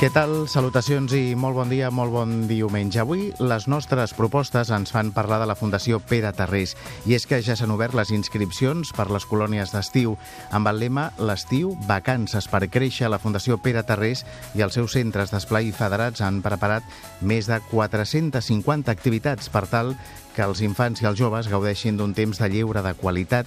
Què 0.00 0.08
tal? 0.08 0.30
Salutacions 0.48 1.12
i 1.12 1.34
molt 1.36 1.58
bon 1.58 1.68
dia, 1.68 1.90
molt 1.92 2.14
bon 2.14 2.30
diumenge. 2.48 3.02
Avui 3.02 3.26
les 3.36 3.66
nostres 3.68 4.14
propostes 4.16 4.70
ens 4.72 4.94
fan 4.94 5.10
parlar 5.12 5.42
de 5.42 5.48
la 5.50 5.56
Fundació 5.60 5.98
Pere 6.00 6.30
Tarrés 6.32 6.72
i 7.04 7.12
és 7.18 7.28
que 7.28 7.42
ja 7.44 7.52
s'han 7.52 7.74
obert 7.74 7.92
les 7.98 8.08
inscripcions 8.16 8.94
per 8.96 9.10
les 9.12 9.26
colònies 9.28 9.74
d'estiu 9.74 10.14
amb 10.56 10.70
el 10.72 10.80
lema 10.80 11.10
L'estiu, 11.20 11.74
vacances 11.84 12.48
per 12.48 12.62
créixer. 12.72 13.10
La 13.12 13.20
Fundació 13.20 13.60
Pere 13.60 13.84
Tarrés 13.84 14.24
i 14.56 14.64
els 14.64 14.80
seus 14.80 14.96
centres 14.96 15.34
d'esplai 15.34 15.68
federats 15.76 16.24
han 16.24 16.40
preparat 16.40 16.88
més 17.20 17.52
de 17.52 17.60
450 17.68 18.88
activitats 18.88 19.52
per 19.52 19.66
tal 19.68 19.92
que 20.36 20.44
els 20.46 20.62
infants 20.64 21.02
i 21.02 21.08
els 21.10 21.18
joves 21.18 21.48
gaudeixin 21.50 21.98
d'un 21.98 22.14
temps 22.14 22.38
de 22.38 22.48
lleure 22.52 22.82
de 22.82 22.94
qualitat. 22.98 23.46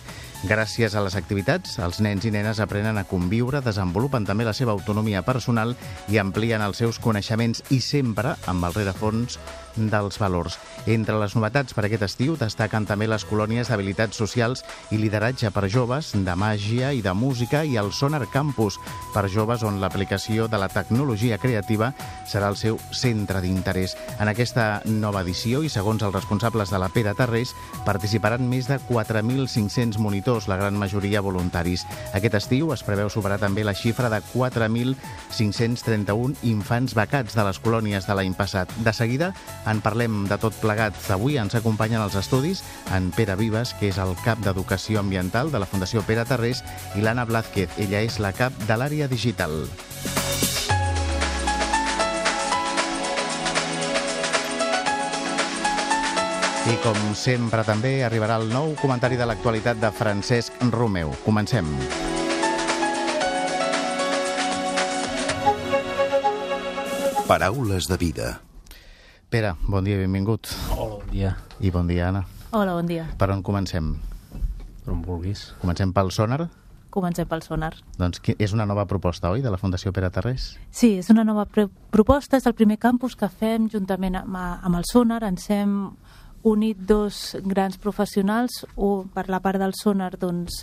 Gràcies 0.49 0.95
a 0.95 1.03
les 1.05 1.15
activitats, 1.15 1.77
els 1.79 2.01
nens 2.03 2.25
i 2.27 2.31
nenes 2.33 2.59
aprenen 2.59 2.99
a 2.99 3.05
conviure, 3.07 3.63
desenvolupen 3.63 4.27
també 4.27 4.43
la 4.47 4.55
seva 4.57 4.75
autonomia 4.75 5.23
personal 5.23 5.75
i 6.11 6.19
amplien 6.19 6.61
els 6.61 6.81
seus 6.83 6.99
coneixements 6.99 7.63
i 7.71 7.79
sempre 7.81 8.35
amb 8.51 8.67
el 8.67 8.75
rerefons 8.75 9.39
dels 9.75 10.19
valors. 10.19 10.57
Entre 10.85 11.17
les 11.19 11.35
novetats 11.35 11.73
per 11.73 11.85
aquest 11.87 12.03
estiu 12.09 12.37
destaquen 12.39 12.85
també 12.89 13.07
les 13.07 13.25
colònies 13.25 13.69
d'habilitats 13.69 14.17
socials 14.17 14.63
i 14.91 14.97
lideratge 15.01 15.51
per 15.51 15.69
joves, 15.71 16.11
de 16.13 16.35
màgia 16.35 16.93
i 16.93 17.01
de 17.01 17.13
música 17.13 17.63
i 17.65 17.77
el 17.79 17.91
Sonar 17.93 18.27
Campus 18.33 18.79
per 19.13 19.29
joves 19.31 19.63
on 19.63 19.81
l'aplicació 19.81 20.47
de 20.47 20.57
la 20.59 20.69
tecnologia 20.69 21.37
creativa 21.37 21.93
serà 22.29 22.49
el 22.51 22.57
seu 22.59 22.79
centre 22.91 23.41
d'interès. 23.41 23.95
En 24.19 24.27
aquesta 24.31 24.81
nova 24.85 25.21
edició 25.23 25.63
i 25.63 25.69
segons 25.69 26.03
els 26.03 26.15
responsables 26.15 26.69
de 26.71 26.79
la 26.81 26.89
Pere 26.93 27.13
Tarrés 27.17 27.55
participaran 27.85 28.49
més 28.49 28.67
de 28.69 28.79
4.500 28.89 29.97
monitors, 29.99 30.47
la 30.47 30.57
gran 30.57 30.77
majoria 30.79 31.21
voluntaris. 31.21 31.85
Aquest 32.13 32.35
estiu 32.39 32.73
es 32.73 32.83
preveu 32.83 33.09
superar 33.09 33.39
també 33.41 33.63
la 33.63 33.73
xifra 33.77 34.09
de 34.11 34.21
4.531 34.33 36.35
infants 36.49 36.93
becats 36.97 37.35
de 37.35 37.43
les 37.47 37.59
colònies 37.63 38.07
de 38.07 38.13
l'any 38.17 38.33
passat. 38.37 38.67
De 38.83 38.93
seguida 38.93 39.33
en 39.69 39.81
parlem 39.81 40.23
de 40.29 40.37
tot 40.41 40.55
plegat. 40.61 40.97
Avui 41.13 41.37
ens 41.41 41.55
acompanyen 41.55 42.01
als 42.01 42.17
estudis 42.19 42.63
en 42.95 43.11
Pere 43.15 43.35
Vives, 43.39 43.73
que 43.79 43.89
és 43.91 43.99
el 44.01 44.15
cap 44.23 44.41
d'Educació 44.43 45.01
Ambiental 45.01 45.51
de 45.51 45.61
la 45.63 45.69
Fundació 45.69 46.03
Pere 46.07 46.25
Tarrés, 46.25 46.63
i 46.95 47.01
l'Anna 47.01 47.25
Blázquez. 47.25 47.77
Ella 47.77 48.03
és 48.03 48.19
la 48.19 48.33
cap 48.35 48.55
de 48.67 48.77
l'àrea 48.77 49.07
digital. 49.07 49.63
I 56.63 56.77
com 56.79 56.95
sempre 57.11 57.65
també 57.67 57.97
arribarà 58.07 58.37
el 58.39 58.47
nou 58.47 58.71
comentari 58.79 59.17
de 59.19 59.27
l'actualitat 59.27 59.81
de 59.81 59.91
Francesc 59.91 60.63
Romeu. 60.71 61.11
Comencem. 61.25 61.67
Paraules 67.27 67.91
de 67.91 67.97
vida. 67.99 68.31
Pere, 69.33 69.55
bon 69.65 69.81
dia 69.81 69.95
i 69.97 70.03
benvingut. 70.03 70.45
Hola, 70.77 70.99
bon 70.99 71.07
dia. 71.09 71.31
I 71.57 71.71
bon 71.73 71.87
dia, 71.89 72.11
Anna. 72.11 72.19
Hola, 72.53 72.75
bon 72.77 72.85
dia. 72.85 73.07
Per 73.17 73.31
on 73.33 73.39
comencem? 73.41 73.87
Per 74.85 74.91
on 74.93 74.99
vulguis. 75.01 75.55
Comencem 75.57 75.89
pel 75.89 76.11
sonar? 76.13 76.43
Comencem 76.93 77.25
pel 77.25 77.41
sonar. 77.41 77.71
Doncs 77.97 78.21
és 78.37 78.53
una 78.53 78.67
nova 78.69 78.85
proposta, 78.85 79.31
oi, 79.33 79.41
de 79.41 79.49
la 79.49 79.57
Fundació 79.57 79.89
Pere 79.89 80.11
Tarrés? 80.13 80.51
Sí, 80.69 80.91
és 81.01 81.09
una 81.09 81.25
nova 81.25 81.47
proposta, 81.49 82.37
és 82.37 82.45
el 82.45 82.53
primer 82.53 82.77
campus 82.77 83.17
que 83.17 83.25
fem 83.25 83.65
juntament 83.73 84.19
amb, 84.21 84.37
amb 84.37 84.77
el 84.77 84.85
sonar. 84.85 85.23
Ens 85.25 85.49
hem 85.49 85.73
unit 86.45 86.85
dos 86.85 87.33
grans 87.41 87.81
professionals, 87.81 88.67
un 88.77 89.09
per 89.17 89.31
la 89.33 89.41
part 89.41 89.57
del 89.57 89.73
sonar, 89.73 90.11
doncs, 90.21 90.61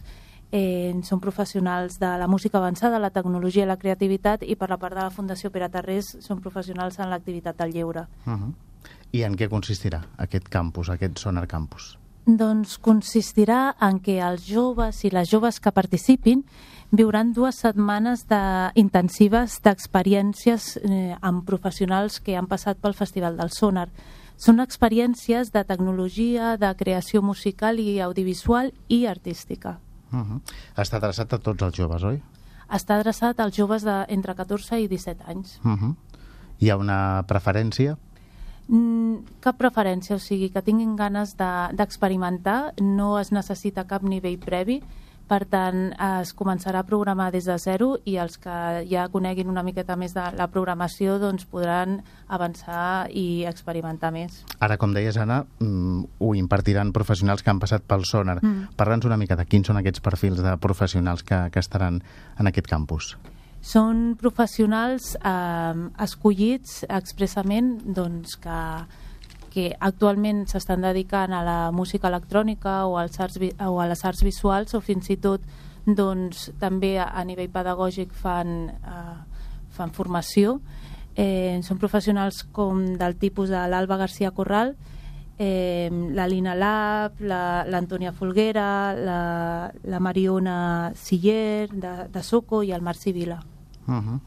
eh, 0.53 0.95
són 1.03 1.21
professionals 1.21 1.99
de 1.99 2.11
la 2.19 2.27
música 2.29 2.59
avançada, 2.59 2.99
la 2.99 3.11
tecnologia 3.11 3.65
i 3.65 3.69
la 3.69 3.79
creativitat 3.79 4.43
i 4.43 4.57
per 4.57 4.71
la 4.71 4.79
part 4.79 4.97
de 4.97 5.03
la 5.03 5.15
Fundació 5.15 5.51
Pere 5.51 5.69
Tarrés 5.71 6.17
són 6.21 6.41
professionals 6.41 6.99
en 6.99 7.11
l'activitat 7.11 7.57
del 7.59 7.73
lleure. 7.73 8.07
Uh 8.27 8.33
-huh. 8.33 8.53
I 9.13 9.23
en 9.23 9.37
què 9.37 9.49
consistirà 9.49 10.03
aquest 10.19 10.49
campus, 10.49 10.89
aquest 10.89 11.19
Sonar 11.19 11.47
Campus? 11.47 11.99
Doncs 12.27 12.79
consistirà 12.79 13.75
en 13.81 13.99
que 13.99 14.21
els 14.21 14.47
joves 14.47 15.05
i 15.05 15.11
les 15.11 15.29
joves 15.31 15.59
que 15.61 15.73
participin 15.73 16.45
viuran 16.91 17.33
dues 17.33 17.57
setmanes 17.57 18.27
de, 18.29 18.71
intensives 18.75 19.61
d'experiències 19.63 20.77
eh, 20.77 21.17
amb 21.21 21.45
professionals 21.47 22.21
que 22.21 22.37
han 22.37 22.47
passat 22.47 22.79
pel 22.79 22.95
Festival 22.95 23.37
del 23.37 23.51
Sonar. 23.51 23.89
Són 24.37 24.61
experiències 24.61 25.53
de 25.53 25.65
tecnologia, 25.65 26.57
de 26.57 26.75
creació 26.77 27.23
musical 27.23 27.79
i 27.79 28.01
audiovisual 28.01 28.73
i 28.89 29.07
artística. 29.07 29.79
Uh 30.13 30.19
-huh. 30.19 30.41
Està 30.77 30.97
adreçat 30.97 31.33
a 31.33 31.39
tots 31.39 31.63
els 31.63 31.77
joves, 31.77 32.03
oi? 32.03 32.23
Està 32.69 32.99
adreçat 32.99 33.41
als 33.41 33.57
joves 33.57 33.83
de 33.83 34.05
entre 34.09 34.35
14 34.35 34.81
i 34.81 34.89
17 34.89 35.25
anys. 35.27 35.61
Uh 35.65 35.71
-huh. 35.73 35.95
Hi 36.59 36.71
ha 36.71 36.77
una 36.77 37.25
preferència? 37.27 37.97
Mm, 38.69 39.25
cap 39.41 39.57
preferència, 39.57 40.15
o 40.15 40.19
sigui, 40.19 40.51
que 40.51 40.63
tinguin 40.63 40.95
ganes 40.97 41.37
d'experimentar, 41.37 42.75
de, 42.77 42.85
no 42.85 43.19
es 43.19 43.33
necessita 43.33 43.87
cap 43.91 44.03
nivell 44.03 44.39
previ, 44.39 44.83
per 45.31 45.45
tant, 45.47 45.93
es 45.95 46.33
començarà 46.35 46.83
a 46.83 46.87
programar 46.87 47.29
des 47.31 47.47
de 47.47 47.55
zero 47.63 47.93
i 48.09 48.17
els 48.19 48.35
que 48.43 48.83
ja 48.91 49.07
coneguin 49.13 49.51
una 49.53 49.63
miqueta 49.63 49.95
més 49.99 50.15
de 50.17 50.25
la 50.35 50.49
programació 50.51 51.21
doncs 51.23 51.47
podran 51.51 52.01
avançar 52.27 53.07
i 53.15 53.45
experimentar 53.47 54.11
més. 54.15 54.41
Ara, 54.59 54.79
com 54.81 54.95
deies, 54.97 55.17
Anna, 55.23 55.45
mm, 55.63 56.19
ho 56.19 56.35
impartiran 56.35 56.91
professionals 56.93 57.45
que 57.45 57.53
han 57.55 57.63
passat 57.63 57.87
pel 57.87 58.03
sonar. 58.11 58.41
Mm. 58.43 58.75
Parla'ns 58.77 59.07
una 59.07 59.19
mica 59.21 59.39
de 59.39 59.47
quins 59.47 59.71
són 59.71 59.79
aquests 59.79 60.03
perfils 60.03 60.43
de 60.43 60.57
professionals 60.59 61.23
que, 61.23 61.45
que 61.55 61.63
estaran 61.63 62.03
en 62.39 62.51
aquest 62.51 62.67
campus. 62.67 63.15
Són 63.61 64.17
professionals 64.19 65.13
eh, 65.21 65.89
escollits 66.01 66.81
expressament 66.89 67.77
doncs, 67.85 68.35
que 68.41 68.59
que 69.51 69.73
actualment 69.81 70.45
s'estan 70.49 70.85
dedicant 70.87 71.35
a 71.35 71.43
la 71.45 71.59
música 71.75 72.09
electrònica 72.09 72.85
o, 72.87 72.97
als 72.99 73.19
arts, 73.21 73.41
o 73.41 73.81
a 73.81 73.89
les 73.91 74.05
arts 74.05 74.23
visuals 74.23 74.75
o 74.75 74.81
fins 74.81 75.11
i 75.11 75.17
tot 75.19 75.43
doncs, 75.87 76.51
també 76.61 76.97
a, 77.01 77.09
a 77.11 77.25
nivell 77.25 77.51
pedagògic 77.53 78.13
fan, 78.15 78.71
eh, 78.71 79.17
fan 79.75 79.93
formació. 79.97 80.61
Eh, 81.17 81.59
són 81.67 81.81
professionals 81.83 82.45
com 82.55 82.85
del 82.97 83.17
tipus 83.19 83.51
de 83.51 83.65
l'Alba 83.69 83.99
García 83.99 84.31
Corral, 84.31 84.77
eh, 85.41 85.91
la 86.15 86.29
Lina 86.29 86.55
Lab, 86.55 87.21
l'Antònia 87.21 88.13
la, 88.13 88.17
Folguera, 88.17 88.69
la, 88.95 89.21
la 89.83 90.01
Mariona 90.01 90.93
Siller 90.95 91.69
de, 91.73 91.95
de 92.13 92.23
Soco 92.23 92.63
i 92.63 92.73
el 92.77 92.83
Marci 92.83 93.13
Vila. 93.13 93.41
Uh 93.87 93.95
-huh. 93.95 94.21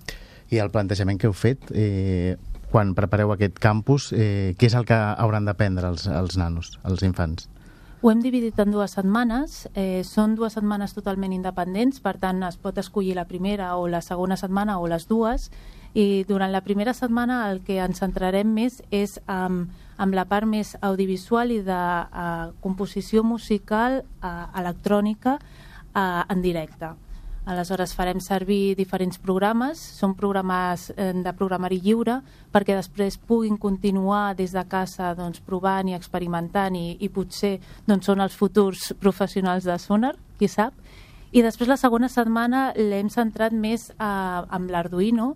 I 0.50 0.57
el 0.57 0.72
plantejament 0.72 1.19
que 1.19 1.28
heu 1.28 1.33
fet 1.33 1.72
eh, 1.72 2.38
quan 2.73 2.95
prepareu 2.97 3.29
aquest 3.29 3.59
campus, 3.61 4.09
eh, 4.17 4.56
què 4.57 4.66
és 4.66 4.73
el 4.73 4.88
que 4.89 4.97
hauran 4.97 5.45
d'aprendre 5.45 5.91
els, 5.94 6.07
els 6.09 6.39
nanos, 6.41 6.73
els 6.89 7.06
infants? 7.06 7.45
Ho 8.01 8.09
hem 8.11 8.19
dividit 8.19 8.57
en 8.59 8.73
dues 8.73 8.97
setmanes. 8.97 9.69
Eh, 9.79 10.01
són 10.03 10.34
dues 10.35 10.57
setmanes 10.57 10.91
totalment 10.97 11.31
independents, 11.31 12.01
per 12.03 12.17
tant 12.19 12.41
es 12.44 12.57
pot 12.57 12.81
escollir 12.81 13.13
la 13.16 13.28
primera 13.29 13.75
o 13.78 13.85
la 13.88 14.01
segona 14.01 14.35
setmana 14.41 14.79
o 14.81 14.89
les 14.91 15.06
dues. 15.07 15.51
I 15.94 16.25
durant 16.28 16.51
la 16.51 16.63
primera 16.66 16.95
setmana 16.97 17.51
el 17.51 17.62
que 17.63 17.78
ens 17.79 18.01
centrarem 18.01 18.50
més 18.50 18.81
és 18.89 19.19
amb, 19.29 19.69
amb 19.95 20.17
la 20.17 20.25
part 20.25 20.50
més 20.50 20.73
audiovisual 20.81 21.53
i 21.53 21.62
de 21.63 21.79
uh, 21.79 22.51
composició 22.66 23.23
musical 23.23 24.01
uh, 24.01 24.50
electrònica 24.59 25.38
uh, 25.38 26.25
en 26.28 26.41
directe. 26.41 26.89
Aleshores 27.45 27.91
farem 27.91 28.21
servir 28.23 28.71
diferents 28.79 29.17
programes, 29.19 29.79
són 30.00 30.13
programes 30.15 30.85
eh, 30.95 31.09
de 31.12 31.33
programari 31.35 31.81
lliure 31.83 32.21
perquè 32.53 32.77
després 32.77 33.18
puguin 33.19 33.57
continuar 33.59 34.38
des 34.38 34.53
de 34.56 34.63
casa 34.71 35.09
doncs, 35.18 35.41
provant 35.44 35.89
i 35.91 35.97
experimentant 35.97 36.77
i, 36.79 36.95
i 37.03 37.09
potser 37.12 37.57
doncs, 37.83 38.07
són 38.07 38.23
els 38.23 38.38
futurs 38.39 38.94
professionals 39.01 39.68
de 39.68 39.75
Sonar, 39.75 40.13
qui 40.39 40.47
sap. 40.47 40.77
I 41.35 41.44
després 41.44 41.68
la 41.68 41.79
segona 41.81 42.07
setmana 42.07 42.69
l'hem 42.77 43.09
centrat 43.12 43.51
més 43.51 43.89
a, 43.97 44.07
eh, 44.07 44.56
amb 44.56 44.71
l'Arduino, 44.71 45.33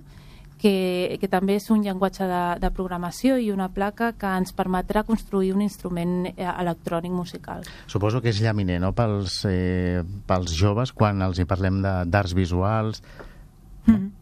que, 0.62 1.18
que 1.21 1.30
també 1.30 1.57
és 1.59 1.69
un 1.74 1.83
llenguatge 1.86 2.27
de, 2.27 2.42
de 2.62 2.71
programació 2.74 3.38
i 3.38 3.51
una 3.54 3.69
placa 3.74 4.12
que 4.18 4.33
ens 4.42 4.54
permetrà 4.57 5.04
construir 5.07 5.54
un 5.56 5.63
instrument 5.65 6.27
eh, 6.31 6.36
electrònic 6.50 7.13
musical. 7.13 7.65
Suposo 7.88 8.21
que 8.21 8.33
és 8.33 8.42
llaminer, 8.44 8.80
no?, 8.83 8.94
pels, 8.98 9.39
eh, 9.50 10.04
pels 10.27 10.56
joves 10.57 10.94
quan 10.94 11.21
els 11.25 11.39
hi 11.39 11.48
parlem 11.50 11.81
d'arts 11.86 12.38
visuals... 12.38 13.04
Mm. 13.88 14.13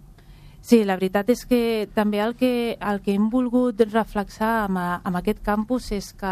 Sí, 0.65 0.79
la 0.81 0.95
veritat 0.97 1.27
és 1.29 1.43
que 1.45 1.85
també 1.93 2.17
el 2.23 2.31
que, 2.33 2.73
el 2.81 3.01
que 3.05 3.13
hem 3.13 3.27
volgut 3.29 3.83
reflexar 3.85 4.63
amb, 4.63 4.79
amb 4.81 5.19
aquest 5.19 5.43
campus 5.45 5.91
és 5.93 6.07
que 6.17 6.31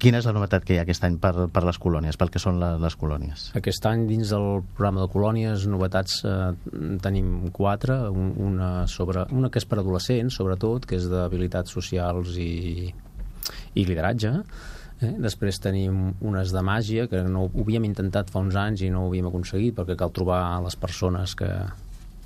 Quina 0.00 0.16
és 0.22 0.24
la 0.24 0.32
novetat 0.32 0.64
que 0.64 0.72
hi 0.72 0.78
ha 0.80 0.84
aquest 0.86 1.04
any 1.04 1.18
per, 1.20 1.46
per 1.52 1.60
les 1.66 1.76
colònies, 1.80 2.16
pel 2.16 2.30
que 2.32 2.40
són 2.40 2.56
les, 2.60 2.78
les 2.80 2.94
colònies? 2.96 3.50
Aquest 3.58 3.84
any, 3.88 4.06
dins 4.08 4.32
del 4.32 4.62
programa 4.76 5.04
de 5.04 5.12
colònies, 5.12 5.66
novetats 5.68 6.22
eh, 6.24 6.52
tenim 7.04 7.50
quatre. 7.52 7.98
una, 8.10 8.70
sobre, 8.88 9.26
una 9.36 9.50
que 9.52 9.60
és 9.60 9.68
per 9.68 9.80
adolescents, 9.82 10.40
sobretot, 10.40 10.88
que 10.88 10.96
és 10.96 11.08
d'habilitats 11.12 11.76
socials 11.76 12.36
i, 12.40 12.88
i 13.76 13.84
lideratge. 13.84 14.32
Eh? 15.00 15.14
Després 15.22 15.60
tenim 15.62 16.10
unes 16.20 16.52
de 16.52 16.62
màgia, 16.64 17.06
que 17.08 17.22
no 17.24 17.46
ho 17.46 17.64
havíem 17.64 17.86
intentat 17.88 18.32
fa 18.32 18.42
uns 18.44 18.56
anys 18.60 18.84
i 18.84 18.90
no 18.92 19.04
ho 19.04 19.10
havíem 19.10 19.30
aconseguit, 19.30 19.74
perquè 19.76 19.96
cal 19.98 20.12
trobar 20.16 20.42
les 20.64 20.76
persones 20.80 21.34
que, 21.38 21.48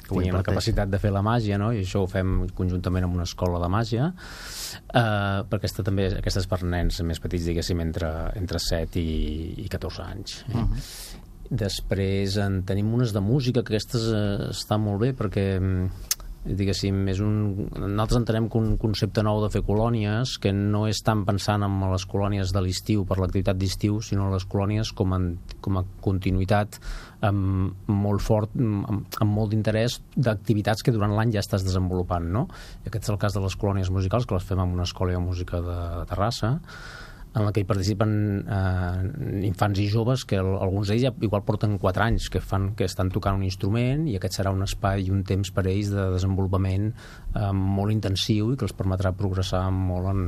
que 0.03 0.09
tinguin 0.11 0.35
la 0.35 0.43
capacitat 0.47 0.91
de 0.91 1.00
fer 1.03 1.12
la 1.15 1.23
màgia, 1.25 1.59
no? 1.61 1.71
i 1.75 1.85
això 1.85 2.05
ho 2.05 2.11
fem 2.11 2.49
conjuntament 2.56 3.06
amb 3.06 3.19
una 3.21 3.29
escola 3.29 3.61
de 3.62 3.71
màgia, 3.73 4.09
uh, 4.11 5.44
perquè 5.50 5.62
aquesta 5.62 5.87
també 5.87 6.09
aquesta 6.19 6.43
és 6.43 6.50
per 6.50 6.62
nens 6.67 6.99
més 7.06 7.23
petits, 7.23 7.47
diguéssim, 7.50 7.85
entre, 7.85 8.11
entre 8.41 8.62
7 8.62 8.99
i, 8.99 9.20
i 9.65 9.69
14 9.70 10.09
anys. 10.09 10.43
Eh? 10.49 10.56
Uh 10.56 10.65
-huh. 10.65 11.23
Després 11.55 12.38
en 12.41 12.62
tenim 12.65 12.93
unes 12.94 13.12
de 13.12 13.20
música, 13.20 13.62
que 13.62 13.77
aquestes 13.77 14.09
uh, 14.11 14.50
estan 14.50 14.81
molt 14.81 15.00
bé 15.00 15.12
perquè 15.15 15.61
mm, 15.61 16.13
diguéssim, 16.44 16.99
és 17.08 17.20
un... 17.25 17.35
nosaltres 17.73 18.19
entenem 18.20 18.49
que 18.52 18.61
un 18.61 18.75
concepte 18.81 19.23
nou 19.25 19.41
de 19.43 19.50
fer 19.52 19.62
colònies 19.64 20.37
que 20.43 20.52
no 20.55 20.85
és 20.91 21.00
tant 21.05 21.25
pensant 21.25 21.64
en 21.64 21.79
les 21.91 22.05
colònies 22.11 22.52
de 22.52 22.62
l'estiu 22.64 23.06
per 23.08 23.19
l'activitat 23.20 23.56
d'estiu, 23.61 24.00
sinó 24.05 24.29
les 24.32 24.44
colònies 24.50 24.93
com, 24.96 25.14
en, 25.17 25.31
com 25.64 25.81
a 25.81 25.85
continuïtat 26.05 26.79
amb 27.25 27.88
molt 27.88 28.25
fort, 28.25 28.52
amb, 28.61 29.06
amb 29.25 29.32
molt 29.32 29.55
d'interès 29.55 30.00
d'activitats 30.17 30.85
que 30.85 30.93
durant 30.93 31.17
l'any 31.17 31.32
ja 31.32 31.41
estàs 31.44 31.64
desenvolupant, 31.64 32.29
no? 32.37 32.44
I 32.85 32.91
aquest 32.91 33.08
és 33.08 33.14
el 33.14 33.23
cas 33.23 33.37
de 33.37 33.44
les 33.44 33.56
colònies 33.56 33.93
musicals, 33.94 34.29
que 34.29 34.37
les 34.37 34.44
fem 34.44 34.61
amb 34.61 34.76
una 34.76 34.85
escola 34.85 35.17
de 35.17 35.25
música 35.25 35.62
de 35.64 35.79
Terrassa, 36.11 36.58
en 37.34 37.44
la 37.44 37.52
que 37.52 37.64
hi 37.64 37.66
participen 37.66 38.12
eh, 38.46 39.46
infants 39.48 39.81
i 39.82 39.88
joves 39.90 40.22
que 40.28 40.38
alguns 40.38 40.90
d'ells 40.90 41.02
ja 41.02 41.10
igual 41.26 41.42
porten 41.46 41.76
4 41.82 42.04
anys 42.06 42.28
que, 42.31 42.40
fan, 42.40 42.70
que 42.78 42.86
estan 42.86 43.10
tocant 43.14 43.40
un 43.40 43.46
instrument 43.46 44.06
i 44.10 44.14
aquest 44.19 44.38
serà 44.38 44.52
un 44.54 44.62
espai 44.66 45.08
i 45.08 45.10
un 45.14 45.25
temps 45.26 45.50
per 45.54 45.66
ells 45.66 45.90
de 45.90 46.06
desenvolupament 46.14 46.92
eh, 46.92 47.50
molt 47.50 47.94
intensiu 47.94 48.52
i 48.52 48.58
que 48.60 48.69
els 48.69 48.76
permetrà 48.78 49.10
progressar 49.19 49.64
molt 49.75 50.10
en, 50.12 50.22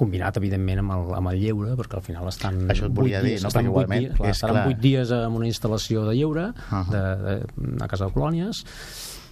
combinat 0.00 0.36
evidentment 0.42 0.82
amb 0.84 0.96
el, 0.98 1.14
amb 1.20 1.32
el 1.32 1.40
lleure 1.40 1.76
perquè 1.78 2.00
al 2.00 2.04
final 2.04 2.28
estan 2.28 2.66
Això 2.72 2.90
et 2.90 2.96
volia 2.96 3.22
dir, 3.24 3.36
dies, 3.36 3.46
no? 3.46 3.52
Perquè 3.54 3.70
igualment 3.72 4.04
dies, 4.04 4.18
clar, 4.18 4.34
estaran 4.36 4.60
clar. 4.60 4.74
8 4.76 4.84
dies 4.84 5.14
amb 5.22 5.40
una 5.40 5.48
instal·lació 5.48 6.04
de 6.08 6.16
lleure 6.18 6.50
uh 6.52 6.66
-huh. 6.68 6.84
de, 6.92 7.04
de, 7.24 7.38
a 7.80 7.88
Casa 7.88 8.06
de 8.06 8.12
Colònies 8.12 8.64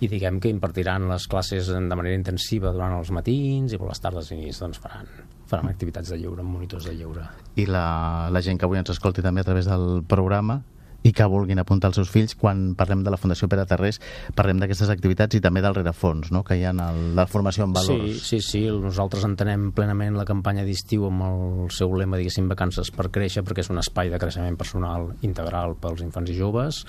i 0.00 0.08
diguem 0.08 0.40
que 0.40 0.48
impartiran 0.48 1.08
les 1.08 1.26
classes 1.28 1.68
de 1.68 1.96
manera 1.96 2.16
intensiva 2.16 2.72
durant 2.72 2.96
els 2.96 3.10
matins 3.10 3.72
i 3.72 3.78
per 3.78 3.88
les 3.88 4.00
tardes 4.00 4.32
i 4.32 4.40
nits 4.40 4.60
doncs 4.60 4.80
faran 4.80 5.06
faran 5.50 5.70
activitats 5.70 6.12
de 6.12 6.18
lleure, 6.20 6.44
monitors 6.46 6.86
de 6.88 6.94
lleure. 6.96 7.26
I 7.58 7.66
la, 7.68 7.84
la 8.32 8.42
gent 8.44 8.60
que 8.60 8.68
avui 8.68 8.80
ens 8.80 8.92
escolti 8.94 9.24
també 9.24 9.42
a 9.42 9.48
través 9.48 9.68
del 9.68 10.04
programa 10.08 10.60
i 11.02 11.12
que 11.16 11.26
vulguin 11.30 11.60
apuntar 11.62 11.90
els 11.90 11.98
seus 12.00 12.10
fills, 12.12 12.34
quan 12.36 12.74
parlem 12.78 13.04
de 13.04 13.12
la 13.12 13.18
Fundació 13.20 13.48
Pere 13.48 13.64
Terrés, 13.68 14.00
parlem 14.36 14.60
d'aquestes 14.60 14.90
activitats 14.92 15.38
i 15.38 15.40
també 15.40 15.62
del 15.64 15.76
rerefons, 15.78 16.30
no? 16.34 16.42
que 16.44 16.58
hi 16.58 16.66
ha 16.68 16.74
el, 16.74 17.00
la 17.16 17.26
formació 17.30 17.64
en 17.64 17.74
valors. 17.76 18.20
Sí, 18.20 18.40
sí, 18.40 18.40
sí, 18.44 18.62
nosaltres 18.70 19.24
entenem 19.28 19.70
plenament 19.76 20.18
la 20.18 20.26
campanya 20.28 20.64
d'estiu 20.66 21.06
amb 21.08 21.24
el 21.26 21.70
seu 21.74 21.94
lema, 21.96 22.20
diguéssim, 22.20 22.48
vacances 22.50 22.92
per 22.94 23.08
créixer, 23.12 23.44
perquè 23.46 23.64
és 23.64 23.72
un 23.72 23.80
espai 23.80 24.12
de 24.12 24.20
creixement 24.20 24.58
personal 24.60 25.10
integral 25.26 25.76
pels 25.80 26.04
infants 26.04 26.32
i 26.32 26.36
joves, 26.36 26.82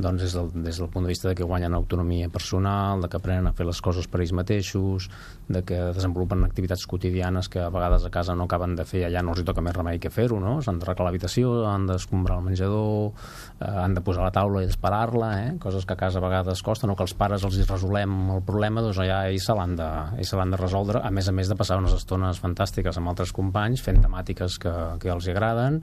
doncs 0.00 0.24
des 0.24 0.36
del, 0.36 0.50
des 0.64 0.80
del 0.80 0.88
punt 0.88 1.04
de 1.04 1.12
vista 1.12 1.28
de 1.28 1.36
que 1.36 1.44
guanyen 1.44 1.76
autonomia 1.76 2.30
personal, 2.32 3.04
de 3.04 3.10
que 3.12 3.20
aprenen 3.20 3.50
a 3.50 3.54
fer 3.56 3.68
les 3.68 3.80
coses 3.84 4.08
per 4.08 4.22
ells 4.22 4.32
mateixos, 4.36 5.10
de 5.50 5.62
que 5.66 5.78
desenvolupen 5.92 6.44
activitats 6.46 6.86
quotidianes 6.88 7.50
que 7.52 7.60
a 7.60 7.68
vegades 7.72 8.06
a 8.06 8.12
casa 8.14 8.36
no 8.38 8.48
acaben 8.48 8.76
de 8.78 8.86
fer, 8.88 9.04
allà 9.06 9.22
no 9.24 9.34
els 9.34 9.44
toca 9.44 9.64
més 9.64 9.76
remei 9.76 10.00
que 10.00 10.12
fer-ho, 10.14 10.40
no? 10.40 10.58
S'han 10.64 10.80
de 10.80 10.88
recalar 10.88 11.10
l'habitació, 11.10 11.52
han 11.68 11.88
d'escombrar 11.90 12.38
el 12.40 12.48
menjador, 12.48 13.12
eh, 13.60 13.68
han 13.68 13.94
de 13.94 14.02
posar 14.04 14.24
la 14.24 14.32
taula 14.34 14.62
i 14.64 14.68
esperar-la, 14.68 15.30
eh? 15.44 15.50
coses 15.62 15.86
que 15.86 15.94
a 15.94 16.00
casa 16.00 16.18
a 16.18 16.24
vegades 16.24 16.62
costa, 16.66 16.88
no 16.88 16.96
que 16.96 17.04
els 17.06 17.14
pares 17.14 17.44
els 17.46 17.58
hi 17.58 17.66
resolem 17.68 18.16
el 18.36 18.42
problema, 18.46 18.82
doncs 18.84 19.00
ja 19.04 19.22
ells 19.28 19.46
se 19.46 19.56
l'han 19.56 19.76
de, 19.78 19.90
ells 20.18 20.32
se 20.32 20.38
l'han 20.40 20.54
de 20.54 20.60
resoldre, 20.60 21.02
a 21.04 21.10
més 21.14 21.28
a 21.28 21.34
més 21.36 21.50
de 21.50 21.58
passar 21.58 21.78
unes 21.80 21.94
estones 21.96 22.40
fantàstiques 22.42 22.96
amb 22.98 23.12
altres 23.12 23.34
companys, 23.36 23.84
fent 23.84 24.00
temàtiques 24.02 24.58
que, 24.62 24.74
que 25.02 25.12
els 25.12 25.28
hi 25.28 25.34
agraden, 25.34 25.80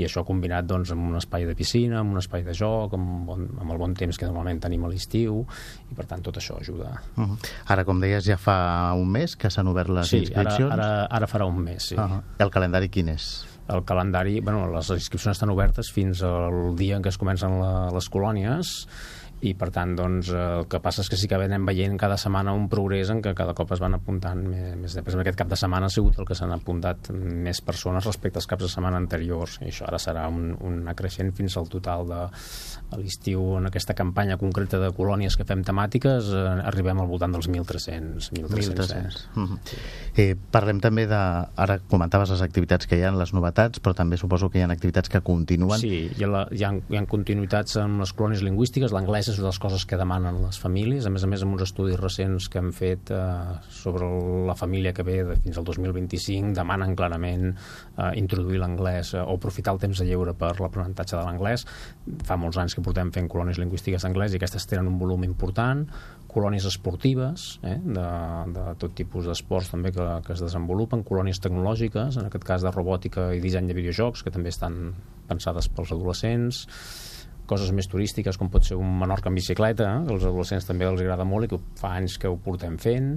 i 0.00 0.06
això 0.06 0.22
combinat 0.26 0.68
doncs, 0.68 0.92
amb 0.94 1.08
un 1.10 1.18
espai 1.18 1.44
de 1.48 1.54
piscina, 1.58 2.00
amb 2.00 2.14
un 2.14 2.20
espai 2.22 2.44
de 2.46 2.54
joc, 2.56 2.94
amb, 2.96 3.26
bon, 3.28 3.46
amb 3.60 3.74
el 3.74 3.80
bon 3.80 3.94
temps 3.98 4.16
que 4.16 4.28
normalment 4.28 4.62
tenim 4.62 4.86
a 4.86 4.92
l'estiu, 4.92 5.42
i 5.90 5.98
per 5.98 6.06
tant 6.10 6.22
tot 6.24 6.38
això 6.40 6.58
ajuda. 6.60 6.94
Uh 7.16 7.24
-huh. 7.24 7.50
Ara, 7.66 7.84
com 7.84 8.00
deies, 8.00 8.24
ja 8.24 8.36
fa 8.36 8.92
un 8.94 9.08
mes 9.10 9.36
que 9.36 9.50
s'han 9.50 9.68
obert 9.68 9.88
les 9.88 10.08
sí, 10.08 10.18
inscripcions? 10.18 10.72
Ara, 10.72 10.84
ara, 10.84 11.06
ara 11.10 11.26
farà 11.26 11.46
un 11.46 11.58
mes, 11.58 11.82
sí. 11.82 11.94
Uh 11.94 12.00
-huh. 12.00 12.22
El 12.38 12.50
calendari 12.50 12.88
quin 12.88 13.08
és? 13.08 13.49
El 13.70 13.84
calendari, 13.86 14.40
bueno, 14.40 14.66
les 14.72 14.90
inscripcions 14.96 15.36
estan 15.36 15.52
obertes 15.54 15.90
fins 15.94 16.22
al 16.26 16.76
dia 16.78 16.98
en 16.98 17.04
què 17.04 17.12
es 17.12 17.18
comencen 17.20 17.58
la, 17.60 17.72
les 17.94 18.10
colònies 18.12 18.74
i 19.40 19.54
per 19.56 19.70
tant 19.72 19.94
doncs, 19.96 20.30
el 20.36 20.66
que 20.68 20.80
passa 20.84 21.00
és 21.00 21.08
que 21.08 21.16
sí 21.16 21.28
que 21.28 21.38
anem 21.40 21.64
veient 21.64 21.96
cada 22.00 22.18
setmana 22.20 22.52
un 22.56 22.66
progrés 22.72 23.08
en 23.12 23.22
què 23.24 23.32
cada 23.36 23.54
cop 23.56 23.72
es 23.72 23.80
van 23.80 23.96
apuntant 23.96 24.42
més, 24.44 24.74
més 24.76 24.96
després 24.98 25.16
aquest 25.22 25.38
cap 25.38 25.48
de 25.48 25.56
setmana 25.56 25.88
ha 25.88 25.92
sigut 25.92 26.18
el 26.20 26.28
que 26.28 26.36
s'han 26.36 26.52
apuntat 26.52 27.08
més 27.14 27.62
persones 27.64 28.04
respecte 28.04 28.40
als 28.40 28.48
caps 28.50 28.66
de 28.66 28.70
setmana 28.72 29.00
anteriors 29.00 29.56
i 29.62 29.70
això 29.70 29.86
ara 29.88 30.00
serà 30.02 30.26
un, 30.28 30.52
un 30.60 30.82
creixent 30.96 31.32
fins 31.36 31.56
al 31.56 31.70
total 31.72 32.04
de 32.10 32.20
l'estiu 33.00 33.56
en 33.56 33.70
aquesta 33.70 33.94
campanya 33.96 34.36
concreta 34.36 34.80
de 34.82 34.90
colònies 34.92 35.38
que 35.38 35.46
fem 35.48 35.62
temàtiques 35.64 36.28
eh, 36.34 36.44
arribem 36.68 37.00
al 37.00 37.08
voltant 37.08 37.32
dels 37.32 37.48
1.300 37.48 38.30
1.300 38.36 38.92
eh? 38.98 39.02
mm 39.36 39.46
-hmm. 39.46 39.58
eh, 40.16 40.36
parlem 40.50 40.80
també 40.80 41.06
de, 41.06 41.22
ara 41.56 41.78
comentaves 41.88 42.30
les 42.30 42.42
activitats 42.42 42.86
que 42.86 42.98
hi 42.98 43.04
ha, 43.04 43.10
les 43.10 43.32
novetats 43.32 43.80
però 43.80 43.94
també 43.94 44.16
suposo 44.16 44.50
que 44.50 44.58
hi 44.58 44.62
ha 44.62 44.70
activitats 44.70 45.08
que 45.08 45.20
continuen 45.20 45.78
Sí, 45.80 46.10
hi 46.16 46.24
ha, 46.24 46.28
la, 46.28 46.46
hi 46.52 46.64
ha, 46.64 46.74
hi 46.90 46.96
ha 46.96 47.06
continuïtats 47.06 47.76
amb 47.76 48.00
les 48.00 48.12
colònies 48.12 48.42
lingüístiques 48.42 48.92
l'anglès 48.92 49.29
és 49.30 49.38
una 49.38 49.48
de 49.48 49.52
les 49.52 49.60
coses 49.62 49.86
que 49.86 49.98
demanen 49.98 50.40
les 50.42 50.58
famílies. 50.60 51.06
A 51.06 51.12
més 51.14 51.24
a 51.24 51.30
més, 51.30 51.44
amb 51.44 51.56
uns 51.56 51.64
estudis 51.66 51.98
recents 52.00 52.48
que 52.50 52.60
hem 52.60 52.70
fet 52.76 53.12
eh, 53.14 53.22
sobre 53.72 54.08
la 54.48 54.56
família 54.58 54.92
que 54.96 55.06
ve 55.06 55.20
de 55.28 55.36
fins 55.44 55.60
al 55.60 55.66
2025, 55.68 56.54
demanen 56.56 56.96
clarament 56.98 57.50
eh, 57.50 58.10
introduir 58.20 58.60
l'anglès 58.62 59.14
eh, 59.14 59.22
o 59.24 59.36
aprofitar 59.38 59.74
el 59.76 59.82
temps 59.82 60.02
de 60.02 60.08
lleure 60.08 60.34
per 60.38 60.54
l'aprenentatge 60.60 61.16
de 61.16 61.24
l'anglès. 61.24 61.66
Fa 62.26 62.38
molts 62.40 62.60
anys 62.62 62.76
que 62.76 62.84
portem 62.84 63.12
fent 63.14 63.30
colònies 63.30 63.60
lingüístiques 63.62 64.06
d'anglès 64.06 64.34
i 64.34 64.40
aquestes 64.40 64.66
tenen 64.70 64.90
un 64.90 64.98
volum 65.00 65.26
important 65.28 65.86
colònies 66.30 66.66
esportives, 66.68 67.58
eh, 67.66 67.76
de, 67.82 68.08
de 68.54 68.64
tot 68.78 68.94
tipus 68.94 69.26
d'esports 69.26 69.72
també 69.72 69.90
que, 69.94 70.06
que 70.26 70.34
es 70.36 70.42
desenvolupen, 70.44 71.02
colònies 71.06 71.42
tecnològiques, 71.42 72.20
en 72.20 72.28
aquest 72.28 72.46
cas 72.46 72.66
de 72.66 72.70
robòtica 72.74 73.30
i 73.34 73.42
disseny 73.42 73.70
de 73.70 73.74
videojocs, 73.78 74.22
que 74.22 74.34
també 74.34 74.52
estan 74.54 74.92
pensades 75.30 75.68
pels 75.74 75.90
adolescents, 75.94 76.64
coses 77.50 77.72
més 77.74 77.88
turístiques 77.90 78.38
com 78.38 78.50
pot 78.52 78.66
ser 78.66 78.78
un 78.78 78.92
Menorca 79.00 79.30
en 79.30 79.38
bicicleta, 79.38 79.88
eh, 79.90 80.04
que 80.06 80.14
als 80.14 80.26
adolescents 80.28 80.68
també 80.68 80.86
els 80.86 81.02
agrada 81.02 81.26
molt 81.26 81.46
i 81.46 81.52
que 81.52 81.60
fa 81.80 81.94
anys 81.98 82.16
que 82.20 82.30
ho 82.30 82.38
portem 82.40 82.76
fent, 82.80 83.12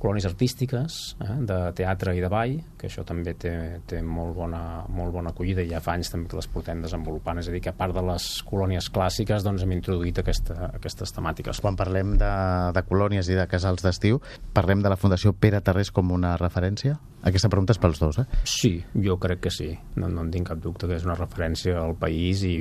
colònies 0.00 0.26
artístiques 0.28 0.98
eh, 1.22 1.36
de 1.48 1.58
teatre 1.78 2.14
i 2.18 2.22
de 2.22 2.30
ball, 2.32 2.56
que 2.78 2.88
això 2.90 3.04
també 3.08 3.36
té, 3.38 3.52
té 3.88 4.02
molt, 4.02 4.34
bona, 4.36 4.62
molt 4.92 5.14
bona 5.14 5.32
acollida 5.32 5.64
i 5.64 5.70
ja 5.70 5.82
fa 5.84 5.96
anys 5.96 6.12
també 6.12 6.30
que 6.30 6.40
les 6.40 6.50
portem 6.52 6.82
desenvolupant, 6.84 7.40
és 7.42 7.48
a 7.48 7.54
dir, 7.54 7.62
que 7.64 7.72
a 7.72 7.78
part 7.78 7.94
de 7.96 8.04
les 8.06 8.28
colònies 8.48 8.90
clàssiques 8.92 9.46
doncs 9.46 9.64
hem 9.64 9.76
introduït 9.78 10.18
aquesta, 10.22 10.72
aquestes 10.72 11.14
temàtiques. 11.14 11.62
Quan 11.62 11.78
parlem 11.78 12.16
de, 12.20 12.34
de 12.74 12.84
colònies 12.88 13.30
i 13.30 13.38
de 13.38 13.46
casals 13.50 13.84
d'estiu, 13.86 14.20
parlem 14.52 14.82
de 14.84 14.92
la 14.92 14.98
Fundació 15.00 15.32
Pere 15.32 15.62
Tarrés 15.64 15.92
com 15.94 16.12
una 16.12 16.36
referència? 16.40 16.98
Aquesta 17.22 17.46
pregunta 17.46 17.70
és 17.70 17.78
pels 17.78 18.00
dos, 18.02 18.18
eh? 18.18 18.24
Sí, 18.50 18.72
jo 19.04 19.14
crec 19.22 19.44
que 19.44 19.50
sí. 19.54 19.68
No, 19.94 20.08
no 20.10 20.24
en 20.24 20.32
tinc 20.34 20.48
cap 20.50 20.58
dubte 20.62 20.88
que 20.90 20.96
és 20.98 21.06
una 21.06 21.14
referència 21.14 21.76
al 21.78 21.94
país 22.00 22.42
i, 22.48 22.56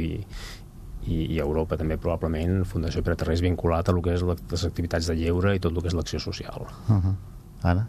i, 1.08 1.34
i 1.36 1.40
a 1.40 1.44
Europa 1.44 1.78
també 1.78 1.98
probablement 1.98 2.64
Fundació 2.66 3.04
Pere 3.04 3.16
Tarrés 3.16 3.42
vinculat 3.42 3.90
a 3.90 3.92
lo 3.96 4.02
que 4.02 4.14
és 4.14 4.24
les 4.24 4.66
activitats 4.66 5.08
de 5.08 5.16
lleure 5.16 5.56
i 5.56 5.60
tot 5.60 5.74
el 5.74 5.82
que 5.82 5.88
és 5.88 5.98
l'acció 5.98 6.20
social. 6.20 6.68
Uh 6.88 6.96
-huh. 6.96 7.16
Anna? 7.64 7.88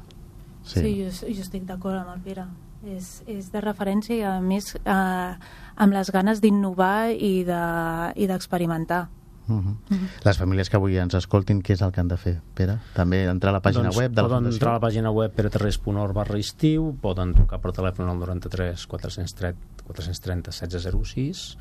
Sí, 0.65 0.81
sí 0.81 0.93
jo, 1.03 1.11
jo 1.35 1.41
estic 1.41 1.65
d'acord 1.65 1.97
amb 1.97 2.15
el 2.15 2.21
Pere. 2.21 2.45
És, 2.85 3.23
és 3.27 3.53
de 3.53 3.61
referència 3.61 4.17
i 4.17 4.23
a 4.23 4.41
més 4.41 4.75
eh, 4.75 5.35
amb 5.77 5.93
les 5.93 6.11
ganes 6.11 6.41
d'innovar 6.41 7.13
i 7.13 7.45
d'experimentar. 7.45 9.03
De, 9.05 9.23
Uh 9.49 9.55
-huh. 9.55 9.77
Uh 9.91 9.97
-huh. 9.99 10.25
Les 10.25 10.39
famílies 10.39 10.71
que 10.71 10.77
avui 10.77 10.97
ens 10.97 11.15
escoltin, 11.15 11.63
què 11.63 11.73
és 11.73 11.83
el 11.83 11.91
que 11.91 12.01
han 12.01 12.09
de 12.09 12.17
fer, 12.17 12.41
Pere? 12.55 12.79
També 12.95 13.25
entrar 13.25 13.51
a 13.51 13.53
la 13.53 13.61
pàgina 13.63 13.85
doncs 13.85 13.97
web 13.97 14.13
de 14.13 14.23
la 14.23 14.29
poden 14.29 14.39
Fundació? 14.39 14.55
entrar 14.55 14.71
a 14.71 14.75
la 14.75 14.89
pàgina 14.89 15.11
web 15.11 15.33
pereterres.org 15.33 16.13
barra 16.15 16.39
estiu, 16.39 16.97
poden 17.01 17.35
trucar 17.35 17.61
per 17.61 17.73
telèfon 17.73 18.09
al 18.09 18.19
93 18.19 18.87
430, 18.87 19.57
430 19.85 20.53
1606 20.53 21.59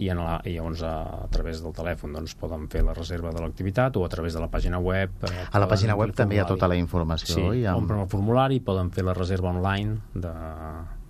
i, 0.00 0.08
en 0.12 0.22
la, 0.22 0.38
i 0.48 0.54
llavors 0.56 0.82
a, 0.86 0.94
a 1.26 1.28
través 1.32 1.60
del 1.64 1.74
telèfon 1.76 2.14
doncs, 2.16 2.34
poden 2.40 2.66
fer 2.72 2.82
la 2.86 2.94
reserva 2.96 3.34
de 3.34 3.42
l'activitat 3.44 3.98
o 4.00 4.06
a 4.06 4.12
través 4.12 4.36
de 4.36 4.40
la 4.42 4.48
pàgina 4.52 4.80
web 4.80 5.26
eh, 5.28 5.34
a 5.50 5.60
la 5.60 5.68
pàgina 5.68 5.96
web 5.98 6.14
també 6.16 6.38
hi 6.38 6.42
ha 6.42 6.48
tota 6.48 6.70
la 6.70 6.78
informació 6.80 7.36
sí, 7.36 7.60
i 7.60 7.66
amb... 7.68 7.84
omplen 7.84 8.00
el 8.06 8.08
formulari 8.12 8.62
poden 8.64 8.90
fer 8.94 9.04
la 9.04 9.14
reserva 9.16 9.52
online 9.52 9.98
de, 10.14 10.32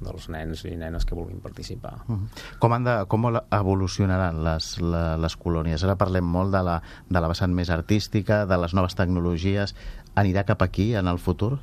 dels 0.03 0.29
nens 0.33 0.65
i 0.67 0.75
nenes 0.81 1.07
que 1.07 1.15
vulguin 1.15 1.39
participar 1.45 2.01
-huh. 2.09 2.21
com, 2.59 2.73
han 2.73 2.85
de, 2.85 2.97
com 3.07 3.31
evolucionaran 3.31 4.43
les, 4.45 4.81
la, 4.81 5.17
les 5.17 5.37
colònies? 5.37 5.85
Ara 5.85 5.97
parlem 5.97 6.25
molt 6.25 6.53
de 6.53 6.63
la, 6.63 6.81
de 7.09 7.21
la 7.21 7.29
vessant 7.29 7.55
més 7.55 7.71
artística 7.71 8.47
de 8.47 8.57
les 8.59 8.75
noves 8.75 8.95
tecnologies 8.95 9.75
anirà 10.15 10.45
cap 10.45 10.63
aquí 10.63 10.95
en 10.95 11.07
el 11.07 11.19
futur? 11.19 11.59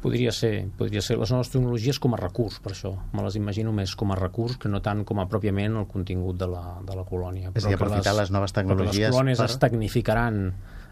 Podria 0.00 0.32
ser, 0.32 0.70
podria 0.78 1.02
ser 1.04 1.18
les 1.20 1.30
noves 1.32 1.50
tecnologies 1.52 1.98
com 2.00 2.14
a 2.16 2.18
recurs, 2.20 2.56
per 2.64 2.72
això. 2.72 2.94
Me 3.12 3.24
les 3.26 3.36
imagino 3.36 3.72
més 3.76 3.92
com 4.00 4.14
a 4.14 4.16
recurs 4.16 4.56
que 4.60 4.70
no 4.72 4.80
tant 4.84 5.04
com 5.04 5.20
a 5.20 5.26
pròpiament 5.28 5.76
el 5.76 5.88
contingut 5.90 6.38
de 6.40 6.48
la, 6.48 6.64
de 6.86 6.96
la 6.96 7.04
colònia. 7.04 7.52
És 7.52 7.66
a 7.66 7.68
dir, 7.68 7.76
aprofitar 7.76 8.14
les, 8.14 8.22
les 8.24 8.32
noves 8.32 8.56
tecnologies... 8.56 9.10
les 9.10 9.16
colònies 9.16 9.42
per... 9.42 9.48
es 9.50 9.58
tecnificaran 9.60 10.40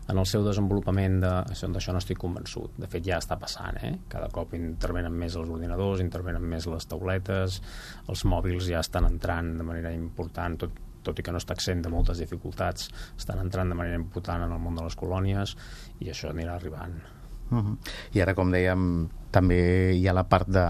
en 0.08 0.16
el 0.16 0.26
seu 0.28 0.44
desenvolupament, 0.44 1.18
de, 1.20 1.32
d'això 1.72 1.92
no 1.92 2.00
estic 2.00 2.20
convençut. 2.20 2.76
De 2.80 2.88
fet, 2.88 3.04
ja 3.04 3.18
està 3.20 3.36
passant, 3.40 3.76
eh? 3.84 3.92
Cada 4.12 4.30
cop 4.32 4.54
intervenen 4.56 5.12
més 5.12 5.36
els 5.36 5.52
ordinadors, 5.52 6.04
intervenen 6.04 6.44
més 6.48 6.68
les 6.68 6.88
tauletes, 6.88 7.60
els 8.08 8.24
mòbils 8.28 8.70
ja 8.70 8.80
estan 8.84 9.08
entrant 9.08 9.54
de 9.60 9.68
manera 9.68 9.92
important, 9.96 10.56
tot, 10.64 10.80
tot 11.04 11.20
i 11.20 11.24
que 11.24 11.32
no 11.32 11.40
està 11.40 11.56
accent 11.56 11.84
de 11.84 11.92
moltes 11.92 12.24
dificultats, 12.24 12.88
estan 13.16 13.44
entrant 13.44 13.72
de 13.72 13.76
manera 13.76 14.00
important 14.00 14.48
en 14.48 14.56
el 14.56 14.64
món 14.64 14.80
de 14.80 14.88
les 14.88 14.96
colònies 14.96 15.56
i 16.00 16.12
això 16.12 16.32
anirà 16.32 16.56
arribant. 16.56 16.96
Uh 17.50 17.58
-huh. 17.58 17.76
I 18.14 18.20
ara, 18.20 18.34
com 18.34 18.50
dèiem, 18.52 19.08
també 19.30 19.94
hi 19.96 20.06
ha 20.08 20.14
la 20.16 20.24
part 20.28 20.48
de, 20.48 20.64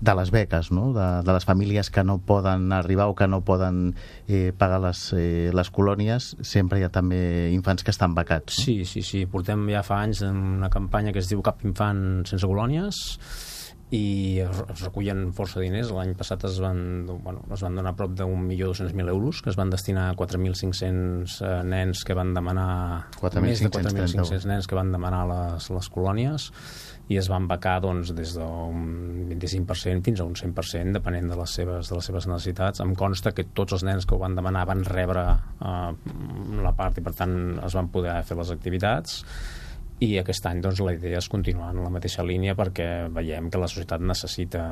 de 0.00 0.14
les 0.14 0.30
beques, 0.30 0.70
no? 0.70 0.92
de, 0.92 1.22
de 1.24 1.32
les 1.32 1.44
famílies 1.44 1.90
que 1.90 2.04
no 2.04 2.18
poden 2.18 2.72
arribar 2.72 3.08
o 3.08 3.14
que 3.14 3.28
no 3.28 3.42
poden 3.44 3.94
eh, 4.28 4.52
pagar 4.56 4.80
les, 4.80 5.12
eh, 5.16 5.50
les 5.52 5.70
colònies, 5.70 6.36
sempre 6.40 6.80
hi 6.80 6.84
ha 6.84 6.92
també 6.92 7.50
infants 7.52 7.84
que 7.84 7.90
estan 7.90 8.14
becats. 8.14 8.58
No? 8.58 8.64
Sí, 8.64 8.84
sí, 8.84 9.02
sí. 9.02 9.26
Portem 9.26 9.68
ja 9.72 9.82
fa 9.82 10.02
anys 10.04 10.22
una 10.22 10.70
campanya 10.70 11.12
que 11.12 11.18
es 11.18 11.28
diu 11.28 11.42
Cap 11.42 11.64
infant 11.64 12.26
sense 12.28 12.46
colònies, 12.46 13.18
i 13.90 14.38
es 14.44 14.82
recullen 14.84 15.30
força 15.34 15.62
diners. 15.62 15.90
L'any 15.94 16.14
passat 16.18 16.44
es 16.46 16.60
van, 16.62 16.80
bueno, 17.10 17.42
es 17.50 17.62
van 17.64 17.78
donar 17.78 17.96
prop 17.98 18.14
d'un 18.18 18.44
milió 18.46 18.70
dos 18.70 18.94
mil 18.94 19.08
euros 19.10 19.42
que 19.42 19.50
es 19.50 19.58
van 19.58 19.70
destinar 19.70 20.10
a 20.10 20.16
4.500 20.18 21.40
eh, 21.42 21.50
nens 21.66 22.04
que 22.06 22.14
van 22.14 22.32
demanar 22.36 23.10
4 23.18 23.42
més 23.42 23.62
de 23.64 23.70
4.500 23.72 24.46
nens 24.46 24.70
que 24.70 24.78
van 24.78 24.92
demanar 24.94 25.24
les, 25.30 25.70
les 25.74 25.90
colònies 25.90 26.50
i 27.10 27.18
es 27.18 27.26
van 27.26 27.48
becar 27.50 27.80
doncs, 27.82 28.12
des 28.14 28.36
d'un 28.38 29.30
25% 29.32 30.06
fins 30.06 30.20
a 30.22 30.26
un 30.28 30.36
100% 30.38 30.94
depenent 30.94 31.32
de 31.32 31.38
les 31.40 31.54
seves, 31.58 31.88
de 31.90 31.96
les 31.98 32.06
seves 32.06 32.28
necessitats. 32.30 32.84
Em 32.84 32.94
consta 32.94 33.32
que 33.34 33.48
tots 33.50 33.74
els 33.74 33.82
nens 33.88 34.06
que 34.06 34.14
ho 34.14 34.20
van 34.22 34.38
demanar 34.38 34.68
van 34.70 34.84
rebre 34.86 35.24
eh, 35.26 35.90
la 36.62 36.72
part 36.78 37.02
i 37.02 37.02
per 37.02 37.16
tant 37.18 37.34
es 37.66 37.74
van 37.74 37.90
poder 37.90 38.20
fer 38.28 38.38
les 38.38 38.54
activitats 38.54 39.24
i 40.00 40.14
aquest 40.16 40.46
any 40.48 40.62
doncs, 40.64 40.80
la 40.84 40.94
idea 40.96 41.18
és 41.20 41.28
continuar 41.28 41.74
en 41.74 41.82
la 41.84 41.90
mateixa 41.92 42.24
línia 42.24 42.54
perquè 42.56 42.86
veiem 43.12 43.50
que 43.52 43.60
la 43.60 43.68
societat 43.68 44.00
necessita, 44.00 44.62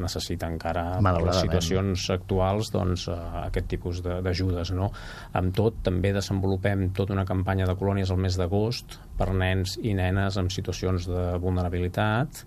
necessita 0.00 0.48
encara 0.48 0.84
per 1.04 1.14
les 1.26 1.40
situacions 1.44 2.06
actuals 2.14 2.72
doncs, 2.72 3.04
eh, 3.12 3.18
aquest 3.44 3.68
tipus 3.74 4.00
d'ajudes. 4.06 4.72
No? 4.76 4.88
Amb 5.36 5.52
tot, 5.56 5.82
també 5.84 6.14
desenvolupem 6.16 6.88
tota 6.96 7.12
una 7.16 7.26
campanya 7.28 7.68
de 7.68 7.76
colònies 7.76 8.12
al 8.14 8.22
mes 8.24 8.40
d'agost 8.40 8.98
per 9.18 9.28
nens 9.36 9.76
i 9.84 9.92
nenes 9.98 10.40
en 10.40 10.48
situacions 10.54 11.08
de 11.10 11.28
vulnerabilitat 11.42 12.44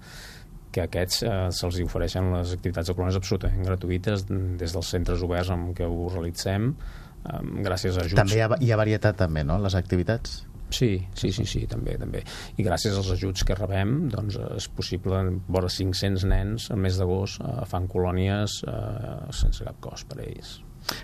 que 0.71 0.88
aquests 0.88 1.21
eh, 1.27 1.38
se'ls 1.53 1.81
ofereixen 1.86 2.33
les 2.33 2.55
activitats 2.57 2.89
de 2.89 2.98
colònies 2.98 3.21
absolutament 3.21 3.69
gratuïtes 3.69 4.25
des 4.31 4.74
dels 4.74 4.93
centres 4.95 5.21
oberts 5.21 5.53
amb 5.53 5.75
què 5.77 5.86
ho 5.86 6.07
realitzem 6.10 6.71
eh, 6.74 7.41
gràcies 7.67 8.00
a 8.00 8.07
ajuts. 8.07 8.17
També 8.17 8.39
hi 8.39 8.48
ha, 8.48 8.55
hi 8.57 8.71
ha 8.71 8.79
varietat 8.81 9.19
també, 9.21 9.45
no?, 9.45 9.62
les 9.62 9.77
activitats? 9.77 10.41
Sí, 10.71 10.91
sí, 11.13 11.31
sí, 11.35 11.45
sí, 11.45 11.65
també, 11.69 11.97
també. 11.99 12.23
I 12.57 12.65
gràcies 12.65 12.95
als 12.97 13.11
ajuts 13.13 13.45
que 13.47 13.57
rebem, 13.57 14.07
doncs 14.13 14.39
és 14.57 14.67
possible 14.71 15.21
vora 15.51 15.69
500 15.71 16.27
nens 16.31 16.69
al 16.71 16.81
mes 16.83 16.99
d'agost 16.99 17.43
eh, 17.43 17.55
fan 17.69 17.89
colònies 17.91 18.61
eh, 18.67 19.15
sense 19.35 19.67
cap 19.67 19.81
cost 19.83 20.07
per 20.09 20.21
a 20.21 20.27
ells. 20.27 20.59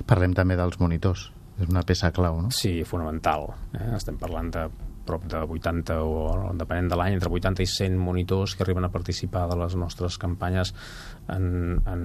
Parlem 0.10 0.34
també 0.38 0.58
dels 0.60 0.80
monitors. 0.82 1.32
És 1.58 1.72
una 1.72 1.82
peça 1.82 2.12
clau, 2.14 2.38
no? 2.44 2.52
Sí, 2.54 2.84
fonamental. 2.86 3.48
Eh? 3.74 3.90
Estem 3.98 4.20
parlant 4.22 4.52
de 4.54 4.68
prop 5.08 5.24
de 5.32 5.40
80 5.42 5.96
o 6.04 6.52
depenent 6.60 6.92
de 6.92 7.00
l'any, 7.00 7.16
entre 7.18 7.32
80 7.32 7.64
i 7.64 7.70
100 7.72 7.96
monitors 7.98 8.54
que 8.56 8.66
arriben 8.66 8.86
a 8.86 8.92
participar 8.94 9.48
de 9.50 9.58
les 9.62 9.78
nostres 9.80 10.20
campanyes 10.22 10.74
en, 11.34 11.80
en, 11.88 12.04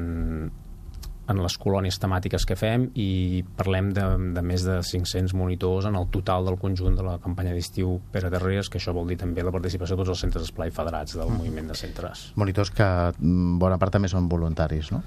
en 1.31 1.38
les 1.43 1.57
colònies 1.61 1.99
temàtiques 2.02 2.45
que 2.49 2.57
fem 2.59 2.88
i 2.99 3.43
parlem 3.59 3.93
de, 3.95 4.07
de 4.35 4.43
més 4.45 4.64
de 4.67 4.81
500 4.83 5.35
monitors 5.38 5.87
en 5.88 5.99
el 5.99 6.09
total 6.14 6.49
del 6.49 6.59
conjunt 6.61 6.97
de 6.99 7.05
la 7.07 7.19
campanya 7.23 7.55
d'estiu 7.55 7.99
Pere 8.12 8.31
Darreres, 8.33 8.71
que 8.73 8.81
això 8.81 8.95
vol 8.97 9.12
dir 9.12 9.21
també 9.21 9.45
la 9.47 9.55
participació 9.55 9.97
de 9.97 10.02
tots 10.02 10.17
els 10.17 10.25
centres 10.26 10.47
d'esplai 10.47 10.75
federats 10.75 11.14
del 11.19 11.29
mm. 11.29 11.38
moviment 11.38 11.71
de 11.71 11.79
centres. 11.79 12.26
Monitors 12.41 12.73
que 12.75 12.88
mm, 13.12 13.59
bona 13.62 13.79
part 13.79 13.95
també 13.95 14.11
són 14.11 14.29
voluntaris, 14.33 14.91
no? 14.95 15.02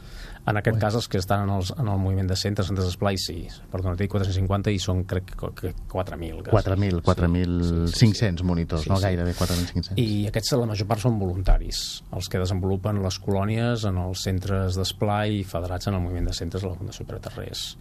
En 0.46 0.60
aquest 0.60 0.78
cas, 0.78 0.94
els 0.94 1.08
que 1.10 1.18
estan 1.18 1.48
en, 1.48 1.52
els, 1.56 1.72
en 1.74 1.88
el 1.90 1.98
moviment 1.98 2.28
de 2.30 2.36
centres, 2.38 2.68
centres 2.70 2.86
d'esplai, 2.86 3.18
sí. 3.18 3.48
Perdona, 3.72 3.96
dic 3.98 4.12
450 4.14 4.74
i 4.75 4.82
són, 4.82 5.02
crec, 5.10 5.34
que 5.58 5.72
4.000. 5.90 6.52
4.000, 6.52 7.02
4.500 7.06 7.90
sí, 7.90 8.12
sí, 8.14 8.30
sí. 8.30 8.46
monitors, 8.46 8.86
sí, 8.86 8.92
no? 8.94 9.00
Sí. 9.02 9.10
Gairebé 9.10 9.34
4.500. 9.40 9.98
I 10.02 10.28
aquests, 10.30 10.54
la 10.62 10.70
major 10.70 10.90
part, 10.92 11.02
són 11.02 11.18
voluntaris, 11.22 11.84
els 12.14 12.30
que 12.30 12.42
desenvolupen 12.42 13.02
les 13.02 13.18
colònies 13.25 13.88
en 13.90 13.98
els 14.06 14.25
centres 14.30 14.78
d'esplai 14.78 15.42
federats 15.50 15.90
en 15.90 15.98
el 15.98 16.06
moviment 16.06 16.30
de 16.30 16.38
centres 16.38 16.62
de 16.62 16.70
la 16.70 16.78
Fundació 16.78 17.10
Pere 17.10 17.24
Tarrés 17.25 17.72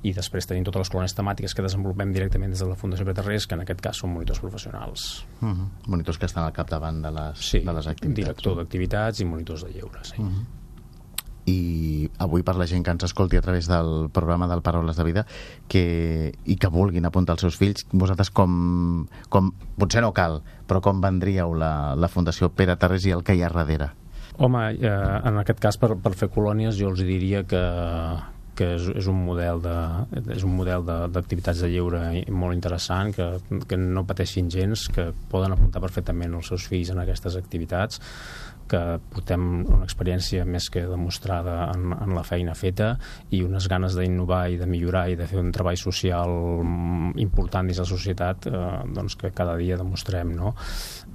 i 0.00 0.14
després 0.16 0.46
tenim 0.48 0.64
totes 0.64 0.86
les 0.86 0.90
colònies 0.92 1.12
temàtiques 1.12 1.52
que 1.52 1.62
desenvolupem 1.64 2.12
directament 2.14 2.54
des 2.54 2.62
de 2.62 2.68
la 2.70 2.76
Fundació 2.80 3.04
Pere 3.04 3.18
Tarrés, 3.18 3.44
que 3.46 3.52
en 3.58 3.66
aquest 3.66 3.82
cas 3.84 4.00
són 4.00 4.14
monitors 4.14 4.40
professionals. 4.40 5.26
Uh 5.42 5.50
-huh. 5.50 5.66
Monitors 5.92 6.18
que 6.18 6.24
estan 6.26 6.44
al 6.44 6.54
capdavant 6.56 7.02
de 7.02 7.10
les, 7.10 7.38
sí, 7.38 7.60
de 7.60 7.72
les 7.72 7.86
activitats. 7.86 8.16
director 8.16 8.56
d'activitats 8.56 9.20
i 9.20 9.24
monitors 9.26 9.64
de 9.64 9.72
lleure, 9.72 10.00
sí. 10.02 10.16
Uh 10.18 10.24
-huh 10.24 10.59
i 11.50 12.10
avui 12.22 12.44
per 12.46 12.56
la 12.58 12.66
gent 12.70 12.84
que 12.86 12.94
ens 12.94 13.06
escolti 13.06 13.38
a 13.38 13.44
través 13.44 13.68
del 13.70 14.08
programa 14.14 14.48
del 14.50 14.62
Paraules 14.62 14.98
de 14.98 15.06
Vida 15.06 15.26
que, 15.68 16.32
i 16.44 16.56
que 16.56 16.72
vulguin 16.72 17.08
apuntar 17.08 17.36
els 17.36 17.46
seus 17.46 17.58
fills 17.60 17.86
vosaltres 17.92 18.32
com, 18.34 19.06
com 19.28 19.52
potser 19.78 20.04
no 20.04 20.12
cal, 20.16 20.40
però 20.68 20.82
com 20.84 21.02
vendríeu 21.02 21.54
la, 21.58 21.94
la 21.96 22.10
Fundació 22.12 22.50
Pere 22.54 22.76
Tarrés 22.80 23.08
i 23.08 23.16
el 23.16 23.24
que 23.26 23.36
hi 23.36 23.44
ha 23.44 23.52
darrere? 23.54 23.92
Home, 24.40 24.66
eh, 24.80 24.90
en 25.28 25.40
aquest 25.42 25.60
cas 25.60 25.76
per, 25.80 25.94
per 26.00 26.14
fer 26.16 26.30
colònies 26.32 26.78
jo 26.78 26.92
els 26.92 27.02
diria 27.04 27.42
que, 27.48 27.60
que 28.56 28.68
és, 28.76 28.86
és 29.02 29.08
un 29.10 29.18
model 29.24 29.62
de, 29.64 29.74
és 30.36 30.44
un 30.46 30.54
model 30.56 30.84
d'activitats 30.86 31.62
de, 31.62 31.68
de 31.68 31.74
lleure 31.74 32.00
molt 32.32 32.56
interessant, 32.56 33.12
que, 33.16 33.60
que 33.68 33.78
no 33.80 34.06
pateixin 34.08 34.50
gens, 34.52 34.86
que 34.92 35.10
poden 35.32 35.56
apuntar 35.56 35.82
perfectament 35.84 36.36
els 36.36 36.52
seus 36.52 36.68
fills 36.70 36.92
en 36.92 37.02
aquestes 37.02 37.36
activitats 37.40 38.00
que 38.70 38.80
portem 39.12 39.46
una 39.64 39.84
experiència 39.86 40.46
més 40.46 40.68
que 40.72 40.84
demostrada 40.86 41.56
en, 41.74 41.90
en 41.96 42.14
la 42.16 42.24
feina 42.26 42.54
feta 42.58 42.92
i 43.34 43.42
unes 43.46 43.66
ganes 43.70 43.96
d'innovar 43.98 44.44
i 44.52 44.58
de 44.60 44.68
millorar 44.70 45.06
i 45.10 45.18
de 45.18 45.28
fer 45.30 45.40
un 45.42 45.50
treball 45.54 45.78
social 45.80 46.34
important 47.20 47.70
dins 47.70 47.82
la 47.82 47.88
societat 47.88 48.50
eh, 48.50 48.64
doncs 48.94 49.18
que 49.20 49.32
cada 49.34 49.56
dia 49.60 49.78
demostrem 49.80 50.34
no? 50.36 50.54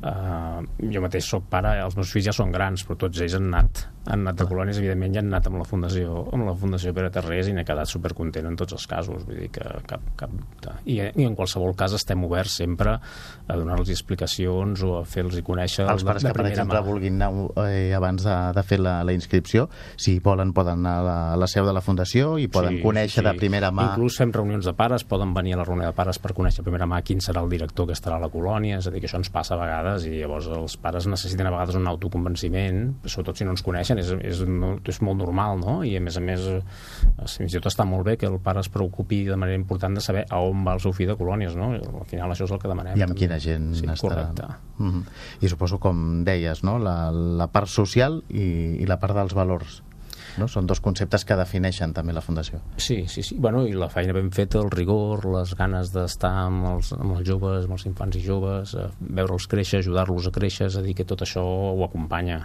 eh, 0.04 0.62
jo 0.92 1.04
mateix 1.06 1.32
sóc 1.32 1.50
pare 1.52 1.78
els 1.84 1.98
meus 2.00 2.12
fills 2.12 2.30
ja 2.30 2.36
són 2.36 2.54
grans 2.56 2.86
però 2.86 3.06
tots 3.06 3.24
ells 3.24 3.40
han 3.40 3.52
anat 3.54 3.86
han 4.06 4.22
anat 4.22 4.44
a 4.44 4.46
colònies, 4.46 4.78
evidentment, 4.78 5.14
ja 5.16 5.22
han 5.24 5.32
anat 5.32 5.48
amb 5.50 5.60
la 5.60 5.66
Fundació, 5.66 6.20
amb 6.36 6.46
la 6.46 6.54
Fundació 6.60 6.94
Pere 6.94 7.10
Terrés 7.14 7.50
i 7.50 7.56
n'he 7.56 7.66
quedat 7.66 7.90
supercontent 7.90 8.46
en 8.46 8.58
tots 8.60 8.76
els 8.78 8.86
casos, 8.90 9.24
vull 9.26 9.40
dir 9.40 9.50
que 9.56 9.66
cap, 9.90 10.04
cap 10.20 10.34
dubte. 10.34 10.76
I, 10.86 11.00
I 11.10 11.26
en 11.26 11.38
qualsevol 11.38 11.74
cas 11.78 11.96
estem 11.98 12.22
oberts 12.28 12.60
sempre 12.62 12.96
a 13.00 13.58
donar-los 13.58 13.90
explicacions 13.94 14.84
o 14.86 15.00
a 15.00 15.04
fer-los 15.10 15.40
conèixer 15.46 15.88
Els 15.90 16.06
pares 16.06 16.24
de, 16.24 16.30
de 16.30 16.34
que, 16.34 16.42
per 16.42 16.52
exemple, 16.52 16.78
mà. 16.78 16.86
vulguin 16.86 17.18
anar 17.18 17.32
eh, 17.66 17.94
abans 17.96 18.24
de, 18.24 18.36
de 18.56 18.64
fer 18.64 18.80
la, 18.82 19.00
la 19.04 19.14
inscripció, 19.16 19.68
si 19.98 20.18
volen 20.24 20.54
poden 20.56 20.86
anar 20.86 20.96
a 21.00 21.04
la, 21.04 21.18
a 21.34 21.38
la 21.40 21.48
seu 21.52 21.66
de 21.68 21.74
la 21.76 21.84
Fundació 21.84 22.36
i 22.42 22.48
poden 22.52 22.78
sí, 22.78 22.84
conèixer 22.84 23.22
sí. 23.22 23.26
de 23.28 23.34
primera 23.38 23.72
mà... 23.76 23.92
Inclús 23.94 24.20
fem 24.22 24.32
reunions 24.36 24.68
de 24.68 24.74
pares, 24.78 25.06
poden 25.08 25.34
venir 25.36 25.56
a 25.56 25.62
la 25.62 25.68
reunió 25.68 25.90
de 25.90 25.96
pares 25.98 26.20
per 26.22 26.34
conèixer 26.38 26.64
de 26.64 26.68
primera 26.70 26.88
mà 26.90 27.02
quin 27.06 27.22
serà 27.24 27.44
el 27.44 27.52
director 27.52 27.90
que 27.90 27.96
estarà 27.98 28.20
a 28.20 28.24
la 28.24 28.32
colònia, 28.34 28.80
és 28.80 28.88
a 28.88 28.94
dir, 28.94 29.02
que 29.04 29.10
això 29.10 29.20
ens 29.22 29.32
passa 29.34 29.56
a 29.56 29.60
vegades 29.62 30.08
i 30.10 30.16
llavors 30.20 30.50
els 30.56 30.78
pares 30.82 31.10
necessiten 31.12 31.50
a 31.50 31.54
vegades 31.54 31.80
un 31.80 31.90
autoconvenciment, 31.92 32.82
sobretot 33.06 33.42
si 33.42 33.48
no 33.48 33.56
ens 33.56 33.66
coneixen, 33.66 34.02
és, 34.02 34.14
és, 34.22 34.44
és 34.46 35.02
molt 35.06 35.22
normal, 35.22 35.60
no? 35.62 35.78
I 35.86 35.96
a 36.00 36.04
més 36.04 36.20
a 36.20 36.24
més, 36.24 36.48
eh, 36.56 36.62
fins 37.36 37.56
i 37.56 37.60
tot 37.60 37.72
està 37.72 37.88
molt 37.88 38.08
bé 38.08 38.18
que 38.22 38.30
el 38.30 38.40
pare 38.44 38.64
es 38.64 38.72
preocupi 38.72 39.24
de 39.28 39.38
manera 39.40 39.60
important 39.60 39.98
de 39.98 40.04
saber 40.04 40.26
a 40.30 40.42
on 40.44 40.64
va 40.66 40.78
el 40.78 40.84
seu 40.84 40.96
fill 40.96 41.12
de 41.12 41.18
colònies, 41.20 41.58
no? 41.60 41.74
Al 41.76 42.08
final 42.10 42.32
això 42.34 42.48
és 42.48 42.56
el 42.56 42.62
que 42.62 42.72
demanem. 42.72 42.98
I 43.00 43.06
amb 43.06 43.18
quina 43.18 43.40
gent 43.42 43.74
sí, 43.76 43.86
està... 43.86 44.02
Correcte. 44.06 44.48
Mm 44.78 44.92
-hmm. 44.92 45.04
I 45.42 45.50
suposo, 45.50 45.80
com 45.80 46.24
deies, 46.24 46.64
no? 46.64 46.76
la, 46.80 47.12
la 47.40 47.50
part 47.52 47.72
social 47.72 48.22
i, 48.30 48.48
i 48.82 48.88
la 48.90 49.00
part 49.02 49.18
dels 49.18 49.36
valors 49.38 49.82
no? 50.40 50.48
Són 50.52 50.68
dos 50.68 50.82
conceptes 50.84 51.26
que 51.28 51.38
defineixen 51.40 51.94
també 51.96 52.14
la 52.16 52.24
Fundació. 52.24 52.60
Sí, 52.78 53.04
sí, 53.12 53.24
sí. 53.24 53.38
Bueno, 53.40 53.64
I 53.68 53.76
la 53.78 53.90
feina 53.92 54.16
ben 54.16 54.32
feta, 54.36 54.60
el 54.62 54.72
rigor, 54.74 55.26
les 55.32 55.56
ganes 55.58 55.92
d'estar 55.96 56.34
amb, 56.46 56.68
els, 56.74 56.92
amb 56.96 57.18
els 57.18 57.26
joves, 57.28 57.68
amb 57.68 57.78
els 57.78 57.88
infants 57.90 58.20
i 58.20 58.24
joves, 58.26 58.76
eh, 58.76 58.90
veure'ls 59.20 59.48
créixer, 59.52 59.82
ajudar-los 59.82 60.30
a 60.30 60.34
créixer, 60.36 60.70
és 60.72 60.80
a 60.80 60.84
dir, 60.86 60.96
que 60.98 61.08
tot 61.08 61.24
això 61.26 61.44
ho 61.46 61.84
acompanya 61.86 62.44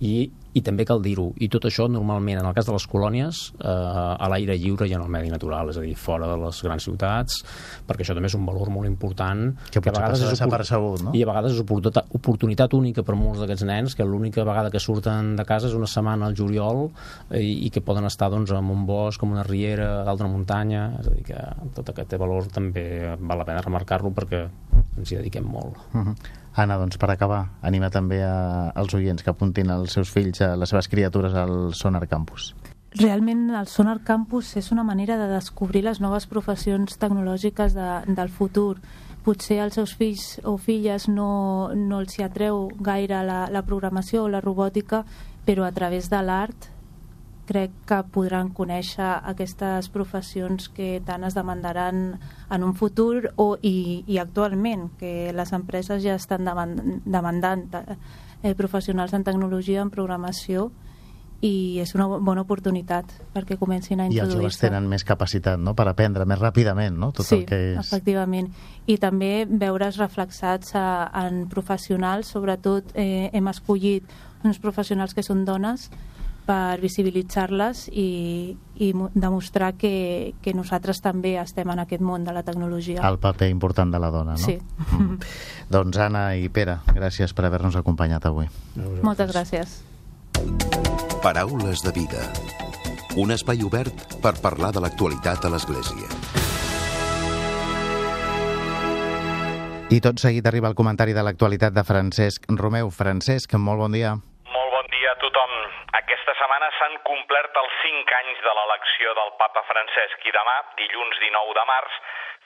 i, 0.00 0.30
i 0.54 0.62
també 0.66 0.84
cal 0.88 1.02
dir-ho, 1.02 1.28
i 1.38 1.48
tot 1.52 1.66
això 1.68 1.86
normalment 1.90 2.40
en 2.40 2.48
el 2.48 2.54
cas 2.56 2.66
de 2.66 2.74
les 2.74 2.86
colònies 2.90 3.40
eh, 3.60 3.70
a 3.70 4.28
l'aire 4.32 4.56
lliure 4.58 4.88
i 4.88 4.94
en 4.96 5.04
el 5.04 5.12
medi 5.12 5.30
natural, 5.30 5.70
és 5.70 5.78
a 5.78 5.84
dir, 5.84 5.94
fora 5.98 6.28
de 6.30 6.36
les 6.40 6.62
grans 6.66 6.86
ciutats, 6.88 7.40
perquè 7.86 8.04
això 8.04 8.16
també 8.16 8.30
és 8.30 8.36
un 8.38 8.46
valor 8.48 8.72
molt 8.74 8.90
important 8.90 9.44
que, 9.70 9.78
que 9.78 9.92
a 9.92 9.94
vegades 9.94 10.24
és 10.24 10.34
desapercebut, 10.34 11.04
no? 11.06 11.14
I 11.14 11.22
a 11.24 11.30
vegades 11.30 11.54
és 11.54 11.62
oportunitat, 11.62 12.10
oportunitat 12.18 12.74
única 12.78 13.04
per 13.06 13.18
molts 13.18 13.44
d'aquests 13.44 13.66
nens 13.68 13.96
que 13.98 14.06
l'única 14.06 14.44
vegada 14.48 14.72
que 14.74 14.82
surten 14.82 15.34
de 15.38 15.46
casa 15.48 15.70
és 15.70 15.78
una 15.78 15.88
setmana 15.90 16.30
al 16.30 16.36
juliol 16.38 16.88
i, 17.36 17.66
i 17.66 17.70
que 17.70 17.84
poden 17.84 18.08
estar 18.08 18.30
doncs, 18.32 18.50
en 18.56 18.74
un 18.74 18.84
bosc, 18.88 19.22
en 19.22 19.36
una 19.36 19.46
riera, 19.46 20.00
a 20.00 20.04
dalt 20.08 20.22
d'una 20.22 20.32
muntanya, 20.32 20.86
és 21.00 21.10
a 21.10 21.14
dir, 21.14 21.24
que 21.30 21.46
tot 21.76 21.94
aquest 21.94 22.18
valor 22.20 22.50
també 22.50 23.16
val 23.20 23.40
la 23.40 23.46
pena 23.48 23.64
remarcar-lo 23.64 24.12
perquè 24.16 24.44
ens 24.98 25.10
hi 25.10 25.20
dediquem 25.20 25.46
molt. 25.46 25.78
Uh 25.94 26.02
-huh. 26.02 26.39
Anna, 26.54 26.76
doncs 26.80 26.98
per 26.98 27.12
acabar, 27.12 27.44
anima 27.62 27.90
també 27.94 28.20
a, 28.26 28.70
als 28.74 28.94
oients 28.98 29.22
que 29.22 29.30
apuntin 29.30 29.70
els 29.70 29.94
seus 29.94 30.10
fills, 30.10 30.40
a 30.42 30.56
les 30.58 30.72
seves 30.72 30.88
criatures 30.90 31.34
al 31.38 31.72
Sonar 31.78 32.06
Campus. 32.10 32.54
Realment 32.98 33.52
el 33.54 33.68
Sonar 33.70 34.00
Campus 34.02 34.56
és 34.58 34.72
una 34.74 34.82
manera 34.82 35.16
de 35.20 35.28
descobrir 35.30 35.84
les 35.86 36.00
noves 36.02 36.26
professions 36.26 36.98
tecnològiques 36.98 37.76
de, 37.76 37.90
del 38.08 38.32
futur. 38.34 38.80
Potser 39.22 39.60
als 39.62 39.76
seus 39.78 39.94
fills 39.94 40.40
o 40.48 40.56
filles 40.58 41.06
no, 41.06 41.70
no 41.76 42.00
els 42.00 42.18
hi 42.18 42.26
atreu 42.26 42.66
gaire 42.80 43.22
la, 43.22 43.44
la 43.52 43.62
programació 43.62 44.24
o 44.24 44.32
la 44.32 44.42
robòtica, 44.42 45.04
però 45.46 45.68
a 45.68 45.72
través 45.76 46.10
de 46.10 46.22
l'art 46.24 46.70
crec 47.50 47.72
que 47.88 47.98
podran 48.14 48.52
conèixer 48.54 49.08
aquestes 49.32 49.90
professions 49.90 50.68
que 50.70 51.00
tant 51.06 51.26
es 51.26 51.34
demandaran 51.34 52.20
en 52.50 52.66
un 52.66 52.76
futur 52.78 53.32
o, 53.34 53.56
i, 53.62 54.04
i 54.06 54.20
actualment, 54.22 54.88
que 55.00 55.32
les 55.34 55.52
empreses 55.56 56.04
ja 56.04 56.14
estan 56.20 56.46
demandant 56.46 57.66
eh, 57.74 58.54
professionals 58.54 59.16
en 59.18 59.26
tecnologia, 59.26 59.82
en 59.82 59.90
programació, 59.90 60.70
i 61.40 61.80
és 61.80 61.94
una 61.96 62.04
bona 62.20 62.42
oportunitat 62.44 63.14
perquè 63.32 63.56
comencin 63.56 64.02
a 64.02 64.06
introduir-se. 64.10 64.28
I 64.28 64.36
els 64.36 64.42
joves 64.44 64.58
tenen 64.60 64.88
més 64.92 65.04
capacitat 65.08 65.58
no? 65.58 65.72
per 65.74 65.86
aprendre 65.88 66.26
més 66.28 66.38
ràpidament 66.38 66.98
no? 67.00 67.10
tot 67.16 67.26
sí, 67.26 67.40
el 67.40 67.46
que 67.48 67.60
és... 67.70 67.78
efectivament. 67.80 68.50
I 68.86 68.98
també 69.00 69.46
veure's 69.48 69.96
reflexats 69.98 70.76
a, 70.76 71.08
en 71.24 71.46
professionals, 71.48 72.28
sobretot 72.36 72.92
eh, 72.92 73.30
hem 73.32 73.48
escollit 73.48 74.04
uns 74.44 74.60
professionals 74.60 75.16
que 75.16 75.24
són 75.24 75.46
dones 75.48 75.88
per 76.50 76.80
visibilitzar-les 76.82 77.84
i, 77.94 78.56
i 78.82 78.90
demostrar 79.14 79.74
que, 79.78 80.34
que 80.42 80.54
nosaltres 80.56 80.98
també 81.04 81.36
estem 81.38 81.68
en 81.70 81.82
aquest 81.84 82.02
món 82.02 82.24
de 82.26 82.34
la 82.34 82.42
tecnologia. 82.42 83.04
El 83.06 83.20
paper 83.22 83.50
important 83.52 83.92
de 83.94 84.00
la 84.02 84.10
dona, 84.10 84.34
no? 84.34 84.42
Sí. 84.42 84.56
Mm. 84.90 85.20
doncs 85.76 86.00
Anna 86.02 86.24
i 86.34 86.48
Pere, 86.50 86.80
gràcies 86.90 87.34
per 87.36 87.46
haver-nos 87.46 87.78
acompanyat 87.78 88.26
avui. 88.26 88.50
Moltes 89.06 89.30
gràcies. 89.30 89.78
Paraules 91.22 91.84
de 91.86 91.92
vida. 91.94 92.24
Un 93.20 93.30
espai 93.34 93.62
obert 93.66 94.18
per 94.22 94.34
parlar 94.42 94.72
de 94.74 94.82
l'actualitat 94.82 95.46
a 95.46 95.52
l'Església. 95.54 96.10
I 99.90 99.98
tot 100.02 100.22
seguit 100.22 100.46
arriba 100.46 100.70
el 100.70 100.78
comentari 100.78 101.14
de 101.14 101.22
l'actualitat 101.26 101.74
de 101.74 101.86
Francesc 101.86 102.50
Romeu. 102.54 102.90
Francesc, 102.94 103.54
molt 103.58 103.82
bon 103.82 103.98
dia 103.98 104.16
s'han 106.78 106.98
complert 107.04 107.56
els 107.62 107.72
5 107.82 108.16
anys 108.18 108.42
de 108.44 108.52
l'elecció 108.56 109.14
del 109.18 109.32
papa 109.40 109.62
Francesc 109.68 110.26
i 110.26 110.34
demà, 110.36 110.56
dilluns 110.80 111.18
19 111.22 111.56
de 111.58 111.64
març, 111.70 111.96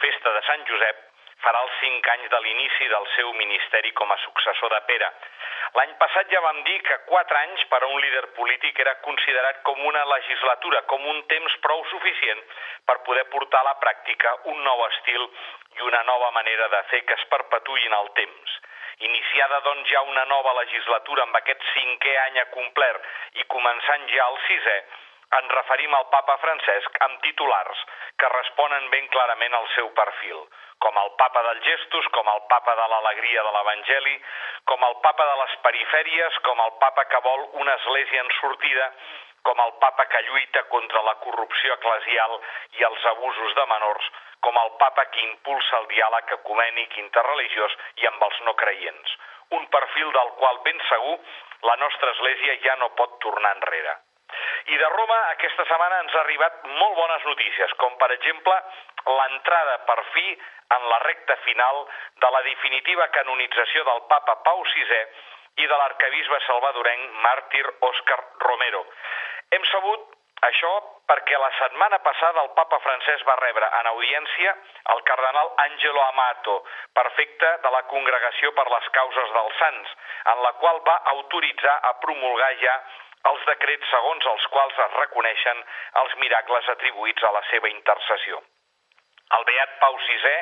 festa 0.03 0.33
de 0.37 0.42
Sant 0.48 0.64
Josep, 0.70 1.03
farà 1.44 1.61
els 1.66 1.77
5 1.83 2.11
anys 2.14 2.31
de 2.33 2.40
l'inici 2.44 2.88
del 2.88 3.07
seu 3.14 3.33
ministeri 3.38 3.92
com 4.00 4.11
a 4.12 4.18
successor 4.24 4.72
de 4.74 4.81
Pere. 4.88 5.11
L'any 5.79 5.94
passat 6.00 6.31
ja 6.33 6.40
vam 6.40 6.62
dir 6.66 6.79
que 6.87 6.98
4 7.11 7.38
anys 7.42 7.64
per 7.70 7.83
a 7.83 7.90
un 7.90 8.00
líder 8.00 8.24
polític 8.38 8.81
era 8.85 8.96
considerat 9.07 9.62
com 9.68 9.81
una 9.90 10.05
legislatura, 10.14 10.83
com 10.92 11.07
un 11.14 11.22
temps 11.31 11.57
prou 11.66 11.85
suficient 11.92 12.42
per 12.88 13.03
poder 13.09 13.27
portar 13.35 13.61
a 13.61 13.70
la 13.70 13.79
pràctica 13.83 14.37
un 14.55 14.62
nou 14.64 14.87
estil 14.88 15.29
i 15.79 15.88
una 15.90 16.03
nova 16.11 16.31
manera 16.38 16.68
de 16.77 16.83
fer 16.92 17.05
que 17.05 17.18
es 17.18 17.27
perpetuïn 17.33 17.98
el 18.00 18.12
temps. 18.20 18.61
Iniciada 18.98 19.61
doncs 19.61 19.88
ja 19.90 20.02
una 20.02 20.24
nova 20.30 20.52
legislatura 20.61 21.24
amb 21.26 21.37
aquest 21.40 21.64
cinquè 21.72 22.14
any 22.26 22.38
complert 22.52 23.09
i 23.40 23.46
començant 23.57 24.07
ja 24.12 24.28
el 24.30 24.38
sisè, 24.46 24.76
ens 25.38 25.54
referim 25.57 25.94
al 25.94 26.07
papa 26.12 26.37
Francesc 26.42 26.98
amb 27.07 27.20
titulars 27.24 27.80
que 28.20 28.30
responen 28.35 28.90
ben 28.92 29.09
clarament 29.14 29.54
al 29.59 29.66
seu 29.74 29.90
perfil, 29.98 30.44
com 30.85 30.98
el 31.02 31.11
papa 31.18 31.42
dels 31.48 31.64
gestos, 31.66 32.07
com 32.14 32.28
el 32.30 32.42
papa 32.52 32.74
de 32.78 32.87
l'alegria 32.92 33.42
de 33.42 33.54
l'Evangeli, 33.57 34.16
com 34.70 34.85
el 34.88 34.96
papa 35.07 35.26
de 35.30 35.37
les 35.42 35.57
perifèries, 35.66 36.38
com 36.48 36.61
el 36.66 36.74
papa 36.83 37.07
que 37.11 37.22
vol 37.26 37.46
una 37.64 37.74
església 37.80 38.22
en 38.22 38.30
sortida, 38.40 38.90
com 39.44 39.61
el 39.61 39.74
papa 39.80 40.07
que 40.12 40.22
lluita 40.28 40.62
contra 40.72 41.02
la 41.02 41.16
corrupció 41.24 41.74
eclesial 41.74 42.38
i 42.78 42.87
els 42.88 43.11
abusos 43.12 43.59
de 43.59 43.66
menors, 43.72 44.07
com 44.44 44.57
el 44.61 44.72
papa 44.80 45.04
que 45.11 45.22
impulsa 45.24 45.78
el 45.80 45.87
diàleg 45.92 46.33
ecumènic 46.38 46.96
interreligiós 47.02 47.76
i 48.02 48.09
amb 48.11 48.24
els 48.28 48.40
no 48.48 48.54
creients. 48.61 49.18
Un 49.59 49.68
perfil 49.72 50.11
del 50.16 50.33
qual 50.40 50.59
ben 50.66 50.80
segur 50.88 51.14
la 51.68 51.76
nostra 51.80 52.11
església 52.12 52.59
ja 52.64 52.74
no 52.80 52.92
pot 52.98 53.16
tornar 53.24 53.54
enrere. 53.57 53.94
I 54.72 54.76
de 54.80 54.88
Roma 54.90 55.16
aquesta 55.33 55.64
setmana 55.68 56.00
ens 56.04 56.14
ha 56.14 56.22
arribat 56.24 56.64
molt 56.80 56.96
bones 56.98 57.24
notícies, 57.28 57.72
com 57.80 57.96
per 58.00 58.11
exemple 58.16 58.57
l'entrada 59.07 59.78
per 59.88 59.98
fi 60.12 60.26
en 60.76 60.88
la 60.90 60.98
recta 61.04 61.37
final 61.44 61.85
de 62.24 62.30
la 62.37 62.42
definitiva 62.48 63.09
canonització 63.16 63.85
del 63.88 64.02
papa 64.11 64.37
Pau 64.48 64.64
VI 64.74 65.00
i 65.62 65.68
de 65.70 65.78
l'arcabisbe 65.80 66.40
salvadorenc 66.46 67.20
màrtir 67.28 67.64
Òscar 67.90 68.20
Romero. 68.46 68.83
Hem 69.54 69.64
sabut 69.70 70.09
això 70.48 70.72
perquè 71.09 71.38
la 71.38 71.50
setmana 71.59 71.98
passada 72.04 72.42
el 72.42 72.50
papa 72.57 72.78
francès 72.85 73.22
va 73.28 73.37
rebre 73.40 73.68
en 73.80 73.88
audiència 73.92 74.54
el 74.94 75.02
cardenal 75.09 75.50
Angelo 75.66 76.02
Amato, 76.04 76.57
perfecte 76.96 77.50
de 77.64 77.72
la 77.76 77.83
Congregació 77.92 78.52
per 78.57 78.66
les 78.72 78.88
Causes 78.98 79.33
dels 79.37 79.59
Sants, 79.61 79.94
en 80.33 80.42
la 80.46 80.52
qual 80.62 80.80
va 80.88 80.96
autoritzar 81.14 81.76
a 81.90 81.94
promulgar 82.04 82.52
ja 82.62 82.76
els 83.30 83.46
decrets 83.48 83.90
segons 83.90 84.26
els 84.33 84.46
quals 84.54 84.80
es 84.87 84.96
reconeixen 85.00 85.64
els 86.02 86.16
miracles 86.24 86.68
atribuïts 86.76 87.24
a 87.24 87.33
la 87.37 87.44
seva 87.50 87.70
intercessió. 87.72 88.40
El 89.38 89.46
beat 89.48 89.78
Pau 89.80 89.96
VI, 90.09 90.35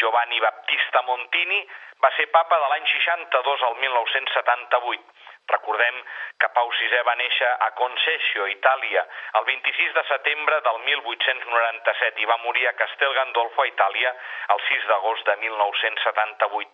Giovanni 0.00 0.40
Battista 0.42 1.02
Montini, 1.06 1.62
va 2.02 2.10
ser 2.16 2.26
papa 2.34 2.58
de 2.62 2.72
l'any 2.72 2.88
62 2.92 3.62
al 3.70 3.78
1978 3.84 5.25
Recordem 5.46 5.98
que 6.42 6.48
Pau 6.54 6.70
VI 6.74 7.02
va 7.06 7.14
néixer 7.18 7.50
a 7.66 7.68
Concesio, 7.78 8.46
Itàlia, 8.50 9.02
el 9.38 9.44
26 9.46 9.92
de 9.94 10.02
setembre 10.08 10.56
del 10.66 10.80
1897 10.86 12.24
i 12.24 12.26
va 12.30 12.38
morir 12.42 12.66
a 12.66 12.74
Castel 12.80 13.14
Gandolfo, 13.14 13.62
a 13.62 13.68
Itàlia, 13.70 14.10
el 14.54 14.62
6 14.68 14.88
d'agost 14.90 15.30
de 15.30 15.36
1978. 15.44 16.72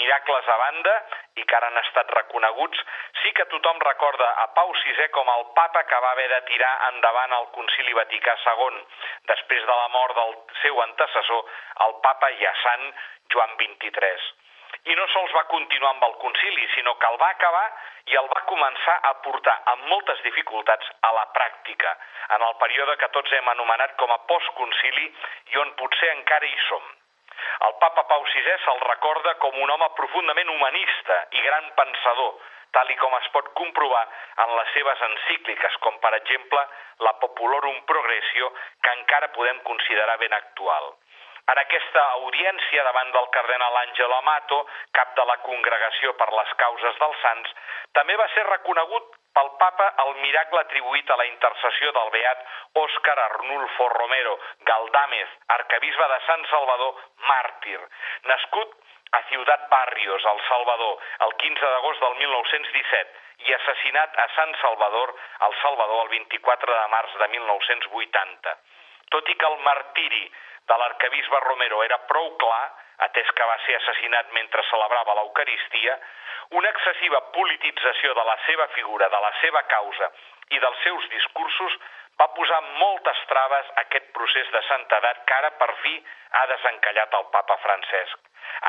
Miracles 0.00 0.48
a 0.48 0.56
banda, 0.62 0.94
i 1.38 1.44
que 1.44 1.56
ara 1.56 1.70
han 1.70 1.78
estat 1.82 2.10
reconeguts, 2.16 2.82
sí 3.22 3.32
que 3.38 3.46
tothom 3.52 3.78
recorda 3.86 4.32
a 4.42 4.48
Pau 4.58 4.74
VI 4.82 5.08
com 5.14 5.30
el 5.36 5.46
papa 5.60 5.84
que 5.86 6.02
va 6.06 6.10
haver 6.16 6.28
de 6.34 6.40
tirar 6.50 6.72
endavant 6.88 7.36
el 7.38 7.48
Concili 7.54 7.94
Vaticà 8.00 8.34
II, 8.42 8.82
després 9.30 9.70
de 9.70 9.78
la 9.82 9.88
mort 9.94 10.18
del 10.18 10.34
seu 10.64 10.82
antecessor, 10.88 11.46
el 11.86 11.96
papa 12.08 12.34
ja 12.42 12.54
sant 12.64 12.92
Joan 13.30 13.56
XXIII 13.62 14.47
i 14.84 14.94
no 14.94 15.06
sols 15.12 15.34
va 15.36 15.44
continuar 15.50 15.90
amb 15.94 16.04
el 16.08 16.14
concili, 16.22 16.68
sinó 16.74 16.94
que 16.98 17.10
el 17.10 17.18
va 17.20 17.30
acabar 17.34 17.64
i 18.12 18.16
el 18.20 18.28
va 18.34 18.44
començar 18.50 18.98
a 19.10 19.14
portar 19.24 19.56
amb 19.72 19.88
moltes 19.92 20.22
dificultats 20.26 20.92
a 21.08 21.12
la 21.16 21.26
pràctica, 21.34 21.96
en 22.36 22.44
el 22.46 22.54
període 22.62 22.96
que 23.00 23.10
tots 23.16 23.32
hem 23.32 23.50
anomenat 23.54 23.96
com 24.00 24.12
a 24.14 24.22
postconcili 24.30 25.10
i 25.54 25.60
on 25.64 25.74
potser 25.80 26.12
encara 26.14 26.46
hi 26.46 26.56
som. 26.68 26.86
El 27.66 27.74
papa 27.82 28.04
Pau 28.10 28.24
VI 28.34 28.54
se'l 28.64 28.84
recorda 28.86 29.34
com 29.42 29.58
un 29.62 29.70
home 29.70 29.88
profundament 29.96 30.50
humanista 30.54 31.18
i 31.38 31.42
gran 31.42 31.68
pensador, 31.78 32.32
tal 32.76 32.90
i 32.92 32.96
com 33.00 33.14
es 33.18 33.28
pot 33.34 33.50
comprovar 33.60 34.04
en 34.44 34.54
les 34.58 34.72
seves 34.76 35.04
encícliques, 35.08 35.76
com 35.84 35.98
per 36.02 36.14
exemple 36.18 36.64
la 37.06 37.14
Populorum 37.22 37.80
Progressio, 37.90 38.50
que 38.82 38.96
encara 39.00 39.32
podem 39.36 39.60
considerar 39.70 40.18
ben 40.22 40.34
actual. 40.38 40.92
En 41.52 41.58
aquesta 41.62 42.02
audiència 42.18 42.82
davant 42.84 43.12
del 43.14 43.28
cardenal 43.34 43.76
Àngel 43.82 44.14
Amato, 44.18 44.58
cap 44.98 45.14
de 45.16 45.24
la 45.30 45.38
Congregació 45.44 46.12
per 46.20 46.28
les 46.36 46.50
Causes 46.62 46.98
dels 47.00 47.22
Sants, 47.22 47.54
també 47.98 48.16
va 48.20 48.26
ser 48.34 48.44
reconegut 48.48 49.14
pel 49.38 49.48
papa 49.62 49.86
el 50.04 50.12
miracle 50.20 50.60
atribuït 50.60 51.10
a 51.10 51.16
la 51.20 51.26
intercessió 51.28 51.92
del 51.96 52.10
beat 52.16 52.44
Òscar 52.82 53.16
Arnulfo 53.24 53.88
Romero 53.94 54.34
Galdámez, 54.70 55.32
arcabisbe 55.56 56.08
de 56.12 56.18
Sant 56.26 56.44
Salvador, 56.50 57.00
màrtir, 57.30 57.80
nascut 58.32 58.76
a 59.16 59.22
Ciutat 59.30 59.68
Barrios, 59.70 60.26
al 60.26 60.40
Salvador, 60.48 60.98
el 61.26 61.32
15 61.44 61.72
d'agost 61.74 62.04
del 62.04 62.18
1917 62.24 63.48
i 63.48 63.54
assassinat 63.54 64.18
a 64.18 64.26
Sant 64.34 64.52
Salvador, 64.60 65.14
al 65.46 65.54
Salvador, 65.62 66.02
el 66.04 66.12
24 66.16 66.74
de 66.74 66.86
març 66.92 67.16
de 67.22 67.28
1980. 67.38 68.56
Tot 69.14 69.32
i 69.32 69.36
que 69.40 69.48
el 69.48 69.58
martiri 69.64 70.24
de 70.68 70.78
l'arcabisbe 70.82 71.40
Romero 71.44 71.82
era 71.84 71.98
prou 72.10 72.30
clar, 72.36 72.64
atès 73.08 73.30
que 73.34 73.46
va 73.50 73.58
ser 73.66 73.76
assassinat 73.78 74.32
mentre 74.36 74.64
celebrava 74.70 75.14
l'Eucaristia, 75.18 75.98
una 76.58 76.70
excessiva 76.74 77.20
politització 77.36 78.14
de 78.14 78.24
la 78.24 78.36
seva 78.46 78.66
figura, 78.74 79.08
de 79.08 79.20
la 79.26 79.32
seva 79.40 79.62
causa 79.70 80.10
i 80.50 80.60
dels 80.64 80.82
seus 80.84 81.08
discursos 81.14 81.78
va 82.20 82.28
posar 82.34 82.60
moltes 82.82 83.18
traves 83.30 83.68
a 83.74 83.84
aquest 83.84 84.08
procés 84.14 84.48
de 84.54 84.62
santedat 84.68 85.20
que 85.26 85.36
ara 85.36 85.50
per 85.60 85.70
fi 85.82 85.94
ha 86.40 86.46
desencallat 86.52 87.14
el 87.20 87.28
papa 87.34 87.56
Francesc. 87.66 88.18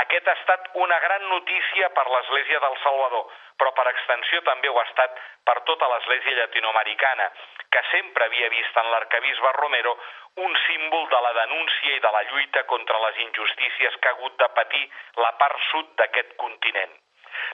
Aquest 0.01 0.27
ha 0.27 0.35
estat 0.37 0.67
una 0.83 0.99
gran 0.99 1.25
notícia 1.29 1.89
per 1.97 2.05
l'Església 2.11 2.59
del 2.65 2.77
Salvador, 2.83 3.25
però 3.57 3.71
per 3.77 3.87
extensió 3.89 4.41
també 4.45 4.69
ho 4.69 4.77
ha 4.79 4.85
estat 4.85 5.17
per 5.49 5.57
tota 5.69 5.89
l'Església 5.93 6.35
llatinoamericana, 6.41 7.29
que 7.73 7.83
sempre 7.89 8.25
havia 8.25 8.49
vist 8.53 8.77
en 8.83 8.91
l'arcabisbe 8.91 9.53
Romero 9.57 9.97
un 10.45 10.55
símbol 10.67 11.09
de 11.09 11.21
la 11.25 11.33
denúncia 11.41 11.95
i 11.95 12.03
de 12.05 12.11
la 12.17 12.23
lluita 12.29 12.65
contra 12.69 13.01
les 13.07 13.21
injustícies 13.25 13.97
que 13.97 14.09
ha 14.09 14.17
hagut 14.17 14.37
de 14.37 14.49
patir 14.61 14.85
la 15.25 15.31
part 15.41 15.59
sud 15.71 15.93
d'aquest 16.01 16.35
continent. 16.37 16.93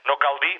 No 0.09 0.17
cal 0.17 0.39
dir 0.43 0.55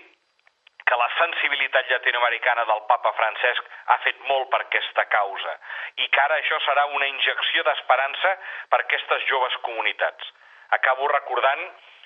que 0.85 0.97
la 1.01 1.07
sensibilitat 1.17 1.89
llatinoamericana 1.89 2.65
del 2.69 2.83
papa 2.89 3.11
Francesc 3.17 3.69
ha 3.93 3.97
fet 4.03 4.19
molt 4.29 4.49
per 4.53 4.61
aquesta 4.63 5.05
causa 5.09 5.55
i 6.03 6.07
que 6.07 6.21
ara 6.21 6.37
això 6.41 6.59
serà 6.67 6.85
una 6.97 7.09
injecció 7.09 7.63
d'esperança 7.65 8.35
per 8.69 8.81
aquestes 8.83 9.25
joves 9.31 9.57
comunitats. 9.67 10.29
Acabo 10.77 11.09
recordant 11.09 11.65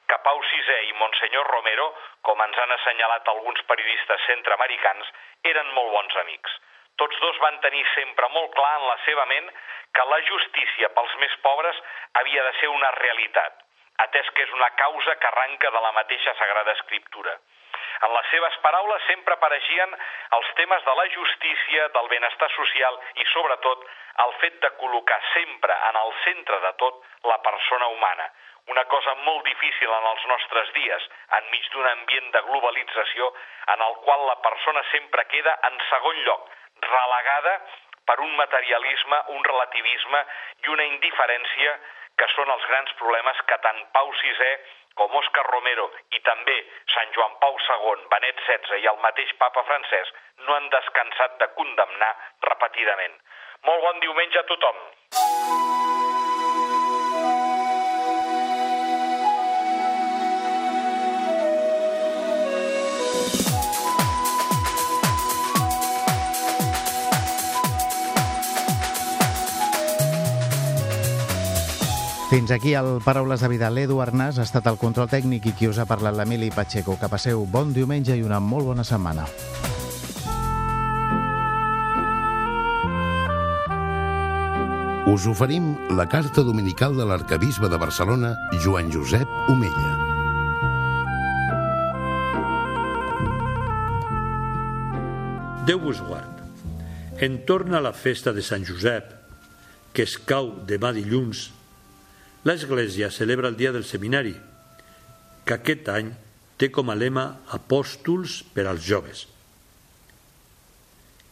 que 0.09 0.17
Pau 0.25 0.39
VI 0.41 0.79
i 0.89 0.95
Monsenyor 0.97 1.51
Romero, 1.53 1.91
com 2.25 2.39
ens 2.41 2.57
han 2.57 2.71
assenyalat 2.77 3.27
alguns 3.27 3.61
periodistes 3.69 4.25
centreamericans, 4.25 5.11
eren 5.51 5.69
molt 5.75 5.93
bons 5.93 6.15
amics. 6.23 6.55
Tots 6.97 7.19
dos 7.23 7.37
van 7.43 7.59
tenir 7.63 7.85
sempre 7.93 8.27
molt 8.33 8.55
clar 8.55 8.73
en 8.79 8.87
la 8.87 8.97
seva 9.05 9.25
ment 9.29 9.51
que 9.95 10.07
la 10.09 10.19
justícia 10.31 10.89
pels 10.95 11.13
més 11.21 11.35
pobres 11.45 11.77
havia 12.21 12.43
de 12.47 12.55
ser 12.59 12.71
una 12.73 12.89
realitat, 12.97 13.61
atès 14.07 14.33
que 14.33 14.47
és 14.47 14.57
una 14.57 14.71
causa 14.81 15.15
que 15.21 15.29
arranca 15.29 15.71
de 15.75 15.85
la 15.85 15.93
mateixa 15.99 16.35
Sagrada 16.41 16.75
Escriptura. 16.79 17.37
En 18.07 18.13
les 18.15 18.29
seves 18.31 18.57
paraules 18.63 19.07
sempre 19.07 19.35
apareixien 19.35 19.95
els 20.37 20.51
temes 20.59 20.85
de 20.85 20.93
la 20.99 21.07
justícia, 21.15 21.87
del 21.95 22.07
benestar 22.13 22.49
social 22.55 22.99
i, 23.15 23.25
sobretot, 23.33 23.87
el 24.25 24.35
fet 24.43 24.61
de 24.63 24.71
col·locar 24.79 25.19
sempre 25.33 25.75
en 25.89 25.99
el 26.03 26.13
centre 26.23 26.59
de 26.67 26.71
tot 26.83 27.03
la 27.31 27.39
persona 27.43 27.87
humana, 27.95 28.29
una 28.69 28.85
cosa 28.85 29.15
molt 29.25 29.45
difícil 29.45 29.91
en 29.97 30.07
els 30.11 30.25
nostres 30.31 30.71
dies, 30.77 31.05
enmig 31.39 31.69
d'un 31.73 31.87
ambient 31.91 32.31
de 32.35 32.41
globalització 32.47 33.29
en 33.75 33.85
el 33.85 33.95
qual 34.05 34.25
la 34.27 34.39
persona 34.45 34.83
sempre 34.91 35.25
queda 35.31 35.55
en 35.69 35.79
segon 35.89 36.19
lloc, 36.27 36.49
relegada 36.85 37.55
per 38.05 38.19
un 38.25 38.35
materialisme, 38.35 39.21
un 39.35 39.43
relativisme 39.43 40.21
i 40.65 40.75
una 40.75 40.85
indiferència 40.91 41.73
que 42.19 42.27
són 42.35 42.51
els 42.51 42.65
grans 42.69 42.93
problemes 43.01 43.41
que 43.49 43.57
tant 43.65 43.81
Pau 43.95 44.13
VI 44.21 44.53
com 44.99 45.15
Òscar 45.21 45.45
Romero 45.47 45.87
i 46.17 46.19
també 46.27 46.57
Sant 46.93 47.13
Joan 47.17 47.37
Pau 47.43 47.55
II, 47.55 48.05
Benet 48.13 48.43
XVI 48.47 48.83
i 48.83 48.89
el 48.93 48.99
mateix 49.05 49.31
papa 49.43 49.63
Francesc 49.71 50.19
no 50.47 50.57
han 50.57 50.67
descansat 50.75 51.39
de 51.43 51.49
condemnar 51.61 52.11
repetidament. 52.51 53.15
Molt 53.69 53.87
bon 53.87 54.05
diumenge 54.05 54.43
a 54.43 54.47
tothom! 54.51 55.97
Fins 72.29 72.51
aquí 72.51 72.75
el 72.75 72.99
Paraules 73.01 73.41
de 73.41 73.47
Vida. 73.49 73.71
L'Edu 73.73 73.95
Arnàs 74.03 74.37
ha 74.37 74.43
estat 74.45 74.67
el 74.69 74.75
control 74.77 75.07
tècnic 75.09 75.47
i 75.49 75.53
qui 75.57 75.65
us 75.65 75.79
ha 75.81 75.87
parlat 75.89 76.13
l'Emili 76.13 76.51
Pacheco. 76.53 76.93
Que 77.01 77.09
passeu 77.09 77.41
bon 77.49 77.71
diumenge 77.73 78.13
i 78.13 78.21
una 78.21 78.37
molt 78.37 78.69
bona 78.69 78.85
setmana. 78.85 79.25
Us 85.09 85.25
oferim 85.25 85.73
la 85.97 86.05
carta 86.05 86.45
dominical 86.45 86.93
de 86.93 87.09
l'arcabisbe 87.09 87.65
de 87.65 87.81
Barcelona, 87.81 88.35
Joan 88.61 88.93
Josep 88.93 89.25
Omella. 89.49 89.93
Déu 95.65 95.81
vos 95.81 96.05
guard. 96.05 96.45
Entorn 97.25 97.73
a 97.73 97.81
la 97.81 97.97
festa 97.97 98.37
de 98.37 98.45
Sant 98.45 98.69
Josep, 98.69 99.15
que 99.97 100.05
es 100.05 100.19
cau 100.21 100.59
demà 100.69 100.93
dilluns 100.93 101.49
l'Església 102.47 103.11
celebra 103.11 103.49
el 103.51 103.57
dia 103.59 103.73
del 103.75 103.85
seminari, 103.87 104.35
que 105.45 105.57
aquest 105.57 105.89
any 105.91 106.13
té 106.59 106.69
com 106.71 106.91
a 106.91 106.95
lema 106.95 107.25
apòstols 107.55 108.41
per 108.53 108.67
als 108.67 108.85
joves. 108.85 109.25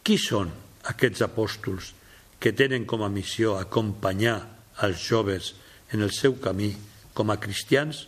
Qui 0.04 0.16
són 0.20 0.52
aquests 0.88 1.24
apòstols 1.26 1.92
que 2.40 2.54
tenen 2.56 2.86
com 2.88 3.02
a 3.04 3.12
missió 3.12 3.56
acompanyar 3.58 4.38
els 4.86 5.02
joves 5.04 5.52
en 5.92 6.04
el 6.04 6.12
seu 6.14 6.38
camí 6.40 6.72
com 7.16 7.30
a 7.30 7.38
cristians? 7.40 8.06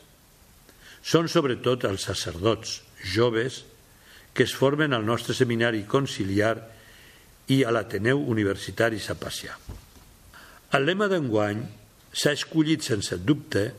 Són 1.02 1.28
sobretot 1.28 1.84
els 1.88 2.04
sacerdots 2.08 2.80
joves 3.14 3.64
que 4.32 4.44
es 4.44 4.54
formen 4.54 4.94
al 4.94 5.04
nostre 5.04 5.34
seminari 5.34 5.82
conciliar 5.88 6.54
i 7.50 7.62
a 7.64 7.72
l'Ateneu 7.74 8.20
Universitari 8.30 9.00
Sapacià. 9.02 9.56
El 10.76 10.86
lema 10.86 11.08
d'enguany 11.10 11.64
s'ha 12.12 12.34
escollit 12.34 12.84
sense 12.84 13.18
dubte 13.22 13.70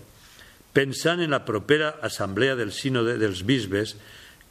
pensant 0.73 1.19
en 1.19 1.33
la 1.35 1.43
propera 1.43 1.97
assemblea 2.01 2.55
del 2.55 2.71
sínode 2.71 3.17
dels 3.19 3.43
bisbes 3.47 3.95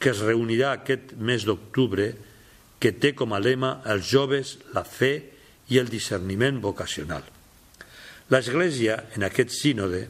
que 0.01 0.13
es 0.13 0.21
reunirà 0.25 0.73
aquest 0.75 1.13
mes 1.17 1.45
d'octubre 1.45 2.11
que 2.81 2.93
té 2.97 3.13
com 3.13 3.33
a 3.33 3.39
lema 3.41 3.79
els 3.89 4.09
joves, 4.09 4.57
la 4.73 4.83
fe 4.85 5.13
i 5.69 5.77
el 5.77 5.89
discerniment 5.89 6.57
vocacional. 6.61 7.23
L'Església, 8.33 8.97
en 9.15 9.25
aquest 9.27 9.53
sínode, 9.53 10.07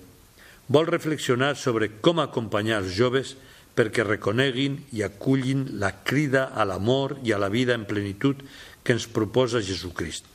vol 0.71 0.87
reflexionar 0.87 1.55
sobre 1.59 1.89
com 1.99 2.21
acompanyar 2.23 2.79
els 2.83 2.95
joves 2.95 3.35
perquè 3.75 4.05
reconeguin 4.05 4.77
i 4.95 5.03
acullin 5.03 5.65
la 5.79 5.91
crida 6.07 6.49
a 6.55 6.65
l'amor 6.67 7.17
i 7.23 7.33
a 7.35 7.39
la 7.41 7.49
vida 7.51 7.75
en 7.75 7.87
plenitud 7.87 8.43
que 8.83 8.95
ens 8.95 9.07
proposa 9.11 9.63
Jesucrist. 9.63 10.27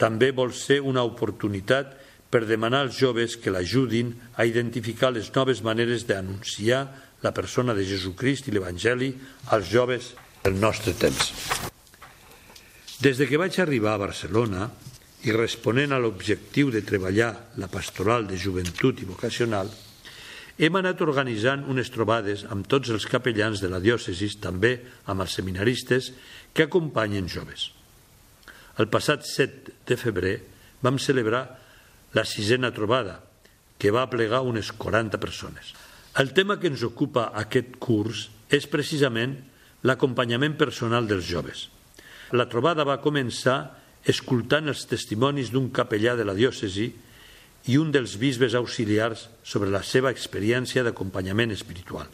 També 0.00 0.30
vol 0.32 0.54
ser 0.56 0.80
una 0.80 1.04
oportunitat 1.04 1.96
per 2.30 2.46
demanar 2.46 2.84
als 2.86 2.98
joves 2.98 3.36
que 3.36 3.50
l'ajudin 3.50 4.14
a 4.38 4.46
identificar 4.46 5.10
les 5.12 5.32
noves 5.34 5.64
maneres 5.66 6.06
d'anunciar 6.06 6.86
la 7.22 7.34
persona 7.34 7.74
de 7.74 7.84
Jesucrist 7.84 8.48
i 8.48 8.54
l'Evangeli 8.54 9.10
als 9.50 9.68
joves 9.68 10.14
del 10.44 10.56
nostre 10.56 10.94
temps. 10.94 11.34
Des 13.00 13.18
de 13.18 13.26
que 13.26 13.40
vaig 13.40 13.58
arribar 13.60 13.96
a 13.96 14.04
Barcelona 14.06 14.70
i 15.24 15.34
responent 15.34 15.92
a 15.92 16.00
l'objectiu 16.00 16.70
de 16.72 16.84
treballar 16.86 17.32
la 17.60 17.68
pastoral 17.68 18.26
de 18.28 18.38
joventut 18.40 19.02
i 19.02 19.08
vocacional, 19.08 19.68
hem 20.60 20.76
anat 20.76 21.00
organitzant 21.00 21.64
unes 21.72 21.88
trobades 21.92 22.44
amb 22.52 22.68
tots 22.68 22.92
els 22.92 23.06
capellans 23.08 23.60
de 23.64 23.68
la 23.72 23.80
diòcesis, 23.80 24.36
també 24.40 24.74
amb 25.08 25.24
els 25.24 25.36
seminaristes 25.36 26.10
que 26.52 26.68
acompanyen 26.68 27.28
joves. 27.32 27.70
El 28.80 28.88
passat 28.92 29.24
7 29.24 29.72
de 29.88 29.96
febrer 29.96 30.36
vam 30.84 31.00
celebrar 31.00 31.59
la 32.12 32.24
sisena 32.24 32.72
trobada, 32.74 33.20
que 33.78 33.92
va 33.94 34.08
plegar 34.10 34.42
unes 34.44 34.72
40 34.72 35.20
persones. 35.20 35.72
El 36.18 36.34
tema 36.36 36.58
que 36.60 36.68
ens 36.68 36.82
ocupa 36.84 37.30
aquest 37.38 37.76
curs 37.80 38.28
és 38.50 38.66
precisament 38.68 39.36
l'acompanyament 39.86 40.56
personal 40.58 41.06
dels 41.08 41.24
joves. 41.24 41.68
La 42.36 42.48
trobada 42.50 42.84
va 42.84 43.00
començar 43.02 43.76
escoltant 44.10 44.68
els 44.68 44.84
testimonis 44.90 45.50
d'un 45.52 45.70
capellà 45.70 46.16
de 46.18 46.26
la 46.26 46.34
diòcesi 46.36 46.90
i 47.70 47.76
un 47.76 47.90
dels 47.92 48.16
bisbes 48.20 48.56
auxiliars 48.56 49.28
sobre 49.44 49.70
la 49.70 49.82
seva 49.84 50.10
experiència 50.10 50.84
d'acompanyament 50.84 51.52
espiritual. 51.52 52.08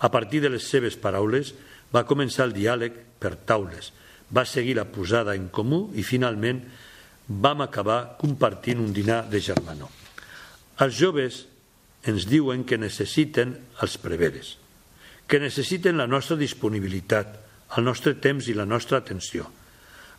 A 0.00 0.08
partir 0.08 0.40
de 0.40 0.50
les 0.52 0.64
seves 0.64 0.96
paraules 0.96 1.54
va 1.92 2.06
començar 2.08 2.46
el 2.48 2.54
diàleg 2.56 2.94
per 3.20 3.34
taules, 3.48 3.92
va 4.30 4.46
seguir 4.46 4.76
la 4.78 4.86
posada 4.88 5.34
en 5.34 5.48
comú 5.50 5.88
i 5.98 6.04
finalment 6.06 6.62
vam 7.30 7.62
acabar 7.62 8.16
compartint 8.18 8.82
un 8.82 8.90
dinar 8.92 9.22
de 9.30 9.38
germanor. 9.38 9.88
Els 10.82 10.96
joves 10.98 11.44
ens 12.10 12.26
diuen 12.26 12.64
que 12.66 12.80
necessiten 12.80 13.54
els 13.84 13.94
preveres, 14.02 14.56
que 15.30 15.38
necessiten 15.38 16.00
la 16.00 16.08
nostra 16.10 16.34
disponibilitat, 16.40 17.36
el 17.76 17.86
nostre 17.86 18.16
temps 18.18 18.48
i 18.50 18.56
la 18.56 18.66
nostra 18.66 18.98
atenció. 18.98 19.46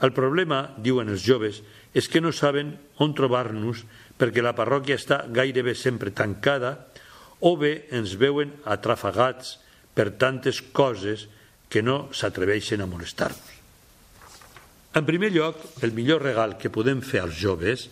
El 0.01 0.15
problema, 0.15 0.71
diuen 0.79 1.11
els 1.11 1.25
joves, 1.25 1.59
és 1.93 2.07
que 2.07 2.21
no 2.23 2.31
saben 2.31 2.77
on 3.03 3.13
trobar-nos 3.13 3.83
perquè 4.17 4.41
la 4.41 4.55
parròquia 4.55 4.95
està 4.95 5.25
gairebé 5.27 5.75
sempre 5.75 6.15
tancada 6.15 6.77
o 7.41 7.57
bé 7.59 7.89
ens 7.91 8.15
veuen 8.15 8.55
atrafegats 8.63 9.57
per 9.93 10.13
tantes 10.21 10.61
coses 10.71 11.27
que 11.67 11.83
no 11.83 12.07
s'atreveixen 12.15 12.81
a 12.81 12.87
molestar-nos. 12.87 13.60
En 14.91 15.05
primer 15.07 15.31
lloc, 15.31 15.55
el 15.85 15.93
millor 15.95 16.23
regal 16.25 16.57
que 16.59 16.71
podem 16.73 16.99
fer 16.99 17.21
als 17.23 17.37
joves 17.39 17.85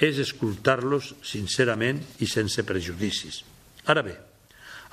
és 0.00 0.20
escoltar-los 0.22 1.12
sincerament 1.26 2.00
i 2.24 2.28
sense 2.30 2.62
prejudicis. 2.64 3.42
Ara 3.84 4.04
bé, 4.06 4.14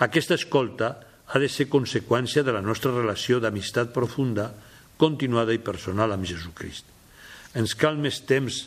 aquesta 0.04 0.36
escolta 0.36 0.90
ha 1.32 1.40
de 1.40 1.48
ser 1.48 1.70
conseqüència 1.72 2.44
de 2.44 2.52
la 2.52 2.62
nostra 2.62 2.92
relació 2.92 3.40
d'amistat 3.40 3.94
profunda, 3.96 4.50
continuada 5.00 5.56
i 5.56 5.64
personal 5.64 6.12
amb 6.12 6.28
Jesucrist. 6.28 6.86
Ens 7.56 7.76
cal 7.80 7.96
més 8.04 8.20
temps 8.28 8.66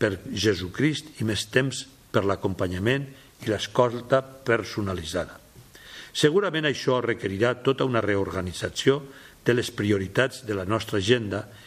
per 0.00 0.16
Jesucrist 0.32 1.20
i 1.20 1.28
més 1.28 1.44
temps 1.52 1.84
per 2.12 2.24
l'acompanyament 2.24 3.04
i 3.44 3.52
l'escolta 3.52 4.22
personalitzada. 4.24 5.36
Segurament 6.14 6.64
això 6.70 7.02
requerirà 7.04 7.56
tota 7.66 7.84
una 7.84 8.00
reorganització 8.00 9.02
de 9.44 9.56
les 9.58 9.68
prioritats 9.74 10.44
de 10.46 10.56
la 10.56 10.64
nostra 10.64 11.02
agenda 11.02 11.42
i 11.44 11.64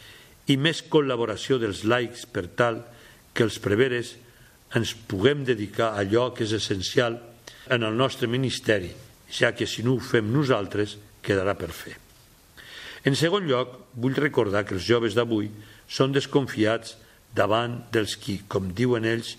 més 0.56 0.80
col·laboració 0.88 1.58
dels 1.60 1.84
laics 1.84 2.24
per 2.30 2.46
tal 2.56 2.80
que 3.34 3.44
els 3.44 3.58
preveres 3.60 4.14
ens 4.78 4.94
puguem 5.08 5.44
dedicar 5.44 5.92
a 5.92 6.04
allò 6.04 6.30
que 6.32 6.46
és 6.46 6.54
essencial 6.56 7.20
en 7.68 7.84
el 7.84 7.94
nostre 7.98 8.30
ministeri– 8.30 8.94
ja 9.30 9.52
que 9.52 9.66
si 9.66 9.84
no 9.84 9.96
ho 9.96 10.00
fem 10.00 10.30
nosaltres 10.32 10.96
quedarà 11.24 11.54
per 11.58 11.70
fer. 11.76 11.96
En 13.04 13.14
segon 13.16 13.46
lloc, 13.46 13.74
vull 13.94 14.16
recordar 14.16 14.64
que 14.66 14.74
els 14.76 14.86
joves 14.88 15.14
d'avui 15.14 15.50
són 15.88 16.12
desconfiats 16.12 16.96
davant 17.36 17.78
dels 17.92 18.16
qui, 18.18 18.40
com 18.48 18.72
diuen 18.74 19.06
ells, 19.06 19.36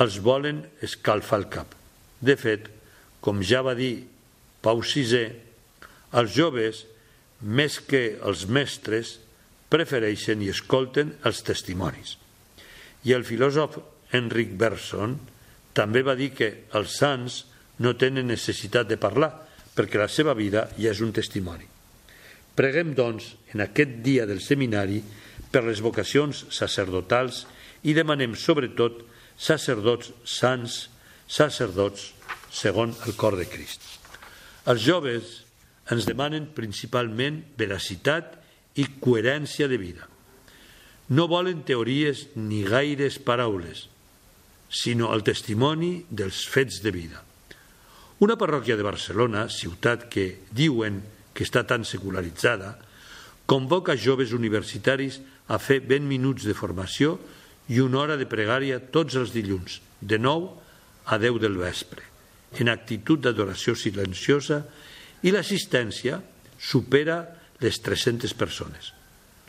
els 0.00 0.20
volen 0.22 0.62
escalfar 0.82 1.42
el 1.42 1.48
cap. 1.52 1.74
De 2.20 2.36
fet, 2.38 2.70
com 3.20 3.42
ja 3.42 3.62
va 3.66 3.74
dir 3.74 4.06
Pau 4.62 4.80
VI, 4.80 5.26
els 6.16 6.32
joves, 6.32 6.84
més 7.42 7.78
que 7.82 8.16
els 8.24 8.46
mestres, 8.48 9.18
prefereixen 9.72 10.42
i 10.42 10.50
escolten 10.52 11.14
els 11.26 11.42
testimonis. 11.46 12.16
I 13.06 13.14
el 13.16 13.26
filòsof 13.26 13.78
Enric 14.16 14.54
Berson 14.58 15.16
també 15.76 16.02
va 16.06 16.16
dir 16.18 16.32
que 16.34 16.50
els 16.78 16.96
sants 17.00 17.44
no 17.82 17.96
tenen 17.98 18.30
necessitat 18.30 18.88
de 18.88 18.96
parlar, 18.96 19.32
perquè 19.76 20.00
la 20.00 20.08
seva 20.08 20.32
vida 20.34 20.68
ja 20.78 20.92
és 20.94 21.02
un 21.04 21.12
testimoni. 21.12 21.66
Preguem, 22.56 22.94
doncs, 22.96 23.34
en 23.52 23.60
aquest 23.66 23.98
dia 24.04 24.24
del 24.24 24.40
seminari 24.40 25.02
per 25.52 25.66
les 25.66 25.82
vocacions 25.84 26.46
sacerdotals 26.54 27.44
i 27.84 27.92
demanem, 27.92 28.32
sobretot, 28.32 29.02
sacerdots 29.36 30.14
sants, 30.24 30.86
sacerdots 31.28 32.14
segons 32.48 33.02
el 33.04 33.16
cor 33.20 33.36
de 33.36 33.44
Crist. 33.50 33.82
Els 34.66 34.80
joves 34.82 35.42
ens 35.92 36.08
demanen 36.08 36.48
principalment 36.56 37.42
veracitat 37.60 38.32
i 38.76 38.86
coherència 39.00 39.68
de 39.68 39.78
vida. 39.80 40.06
No 41.08 41.28
volen 41.30 41.62
teories 41.66 42.26
ni 42.34 42.62
gaires 42.66 43.18
paraules, 43.22 43.86
sinó 44.68 45.12
el 45.14 45.22
testimoni 45.22 46.04
dels 46.10 46.44
fets 46.50 46.80
de 46.82 46.90
vida. 46.90 47.22
Una 48.18 48.36
parròquia 48.40 48.76
de 48.76 48.86
Barcelona, 48.86 49.46
ciutat 49.52 50.08
que 50.12 50.42
diuen 50.50 51.02
que 51.36 51.44
està 51.44 51.62
tan 51.68 51.84
secularitzada, 51.84 52.74
convoca 53.46 53.94
joves 53.96 54.32
universitaris 54.34 55.20
a 55.46 55.60
fer 55.62 55.82
20 55.84 56.08
minuts 56.08 56.46
de 56.48 56.56
formació 56.56 57.16
i 57.70 57.78
una 57.84 58.00
hora 58.02 58.16
de 58.18 58.26
pregària 58.26 58.80
tots 58.80 59.14
els 59.20 59.34
dilluns, 59.34 59.80
de 60.00 60.18
9 60.18 60.50
a 61.06 61.18
10 61.22 61.38
del 61.42 61.58
vespre, 61.60 62.02
en 62.58 62.72
actitud 62.72 63.20
d'adoració 63.22 63.76
silenciosa 63.78 64.64
i 65.22 65.32
l'assistència 65.34 66.18
supera 66.58 67.20
les 67.60 67.80
300 67.82 68.34
persones. 68.36 68.92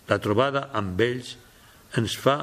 La 0.08 0.20
trobada 0.24 0.70
amb 0.78 1.00
ells 1.04 1.36
ens 2.00 2.16
fa 2.20 2.38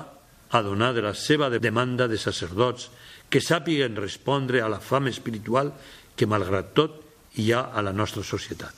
adonar 0.54 0.92
de 0.94 1.02
la 1.02 1.14
seva 1.16 1.48
demanda 1.50 2.06
de 2.08 2.18
sacerdots 2.20 2.90
que 3.30 3.42
sàpiguen 3.42 3.96
respondre 3.98 4.60
a 4.62 4.70
la 4.70 4.80
fam 4.80 5.08
espiritual 5.10 5.72
que, 6.14 6.28
malgrat 6.30 6.74
tot, 6.76 7.00
hi 7.40 7.50
ha 7.52 7.70
a 7.74 7.82
la 7.82 7.92
nostra 7.92 8.22
societat. 8.22 8.74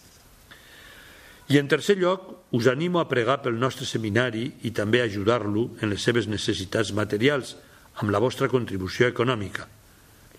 I 1.53 1.61
en 1.61 1.69
tercer 1.71 1.99
lloc, 2.01 2.25
us 2.57 2.67
animo 2.67 2.99
a 2.99 3.07
pregar 3.07 3.39
pel 3.43 3.59
nostre 3.61 3.87
seminari 3.87 4.49
i 4.67 4.73
també 4.75 5.03
a 5.03 5.07
ajudar-lo 5.07 5.69
en 5.79 5.93
les 5.93 6.03
seves 6.03 6.27
necessitats 6.27 6.91
materials 6.97 7.55
amb 8.03 8.11
la 8.11 8.23
vostra 8.23 8.49
contribució 8.51 9.07
econòmica. 9.07 9.69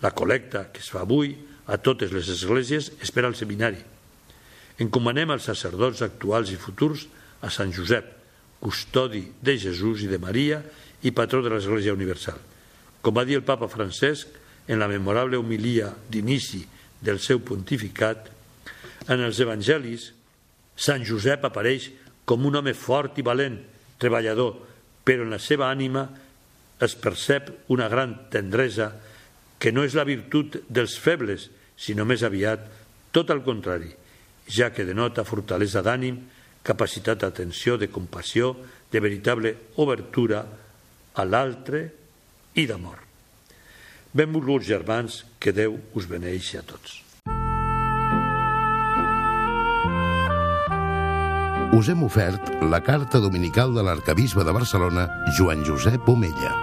La 0.04 0.12
col·lecta 0.14 0.68
que 0.72 0.82
es 0.84 0.90
fa 0.92 1.06
avui 1.06 1.32
a 1.66 1.78
totes 1.80 2.12
les 2.12 2.28
esglésies 2.32 2.92
és 3.00 3.14
per 3.14 3.24
al 3.24 3.38
seminari. 3.38 3.80
Encomanem 4.78 5.32
als 5.34 5.48
sacerdots 5.50 6.02
actuals 6.06 6.52
i 6.54 6.58
futurs 6.60 7.06
a 7.42 7.50
Sant 7.50 7.72
Josep, 7.74 8.06
custodi 8.62 9.24
de 9.42 9.56
Jesús 9.58 10.04
i 10.04 10.10
de 10.10 10.18
Maria 10.22 10.60
i 11.02 11.14
patró 11.14 11.42
de 11.42 11.50
l'Església 11.52 11.94
Universal. 11.94 12.38
Com 13.02 13.14
va 13.14 13.26
dir 13.26 13.38
el 13.38 13.46
papa 13.46 13.70
Francesc 13.70 14.30
en 14.68 14.78
la 14.78 14.90
memorable 14.90 15.38
homilia 15.38 15.90
d'inici 16.10 16.64
del 17.02 17.18
seu 17.22 17.40
pontificat, 17.40 18.30
en 19.08 19.22
els 19.24 19.38
evangelis, 19.40 20.12
Sant 20.78 21.02
Josep 21.02 21.42
apareix 21.42 21.88
com 22.28 22.44
un 22.46 22.58
home 22.60 22.74
fort 22.76 23.16
i 23.18 23.24
valent, 23.26 23.56
treballador, 23.98 24.52
però 25.02 25.24
en 25.24 25.32
la 25.34 25.40
seva 25.42 25.72
ànima 25.72 26.04
es 26.84 26.94
percep 26.94 27.48
una 27.74 27.88
gran 27.90 28.14
tendresa 28.30 28.92
que 29.58 29.72
no 29.74 29.82
és 29.82 29.96
la 29.98 30.06
virtut 30.06 30.60
dels 30.70 30.94
febles, 31.02 31.48
sinó 31.74 32.06
més 32.06 32.22
aviat 32.22 32.62
tot 33.10 33.32
el 33.34 33.42
contrari, 33.42 33.90
ja 34.48 34.72
que 34.72 34.86
denota 34.88 35.26
fortalesa 35.28 35.82
d'ànim, 35.84 36.18
capacitat 36.62 37.20
d'atenció, 37.22 37.76
de 37.78 37.88
compassió, 37.88 38.56
de 38.90 39.00
veritable 39.00 39.54
obertura 39.76 40.44
a 41.14 41.24
l'altre 41.24 41.84
i 42.56 42.66
d'amor. 42.66 43.04
Benvolguts 44.12 44.66
germans, 44.66 45.24
que 45.38 45.52
Déu 45.52 45.76
us 45.94 46.08
beneixi 46.08 46.58
a 46.58 46.64
tots. 46.64 47.04
Us 51.78 51.90
hem 51.92 52.00
ofert 52.02 52.48
la 52.64 52.80
carta 52.82 53.20
dominical 53.20 53.74
de 53.76 53.84
l'arcabisbe 53.84 54.42
de 54.42 54.54
Barcelona, 54.56 55.04
Joan 55.36 55.62
Josep 55.68 56.08
Omella. 56.08 56.54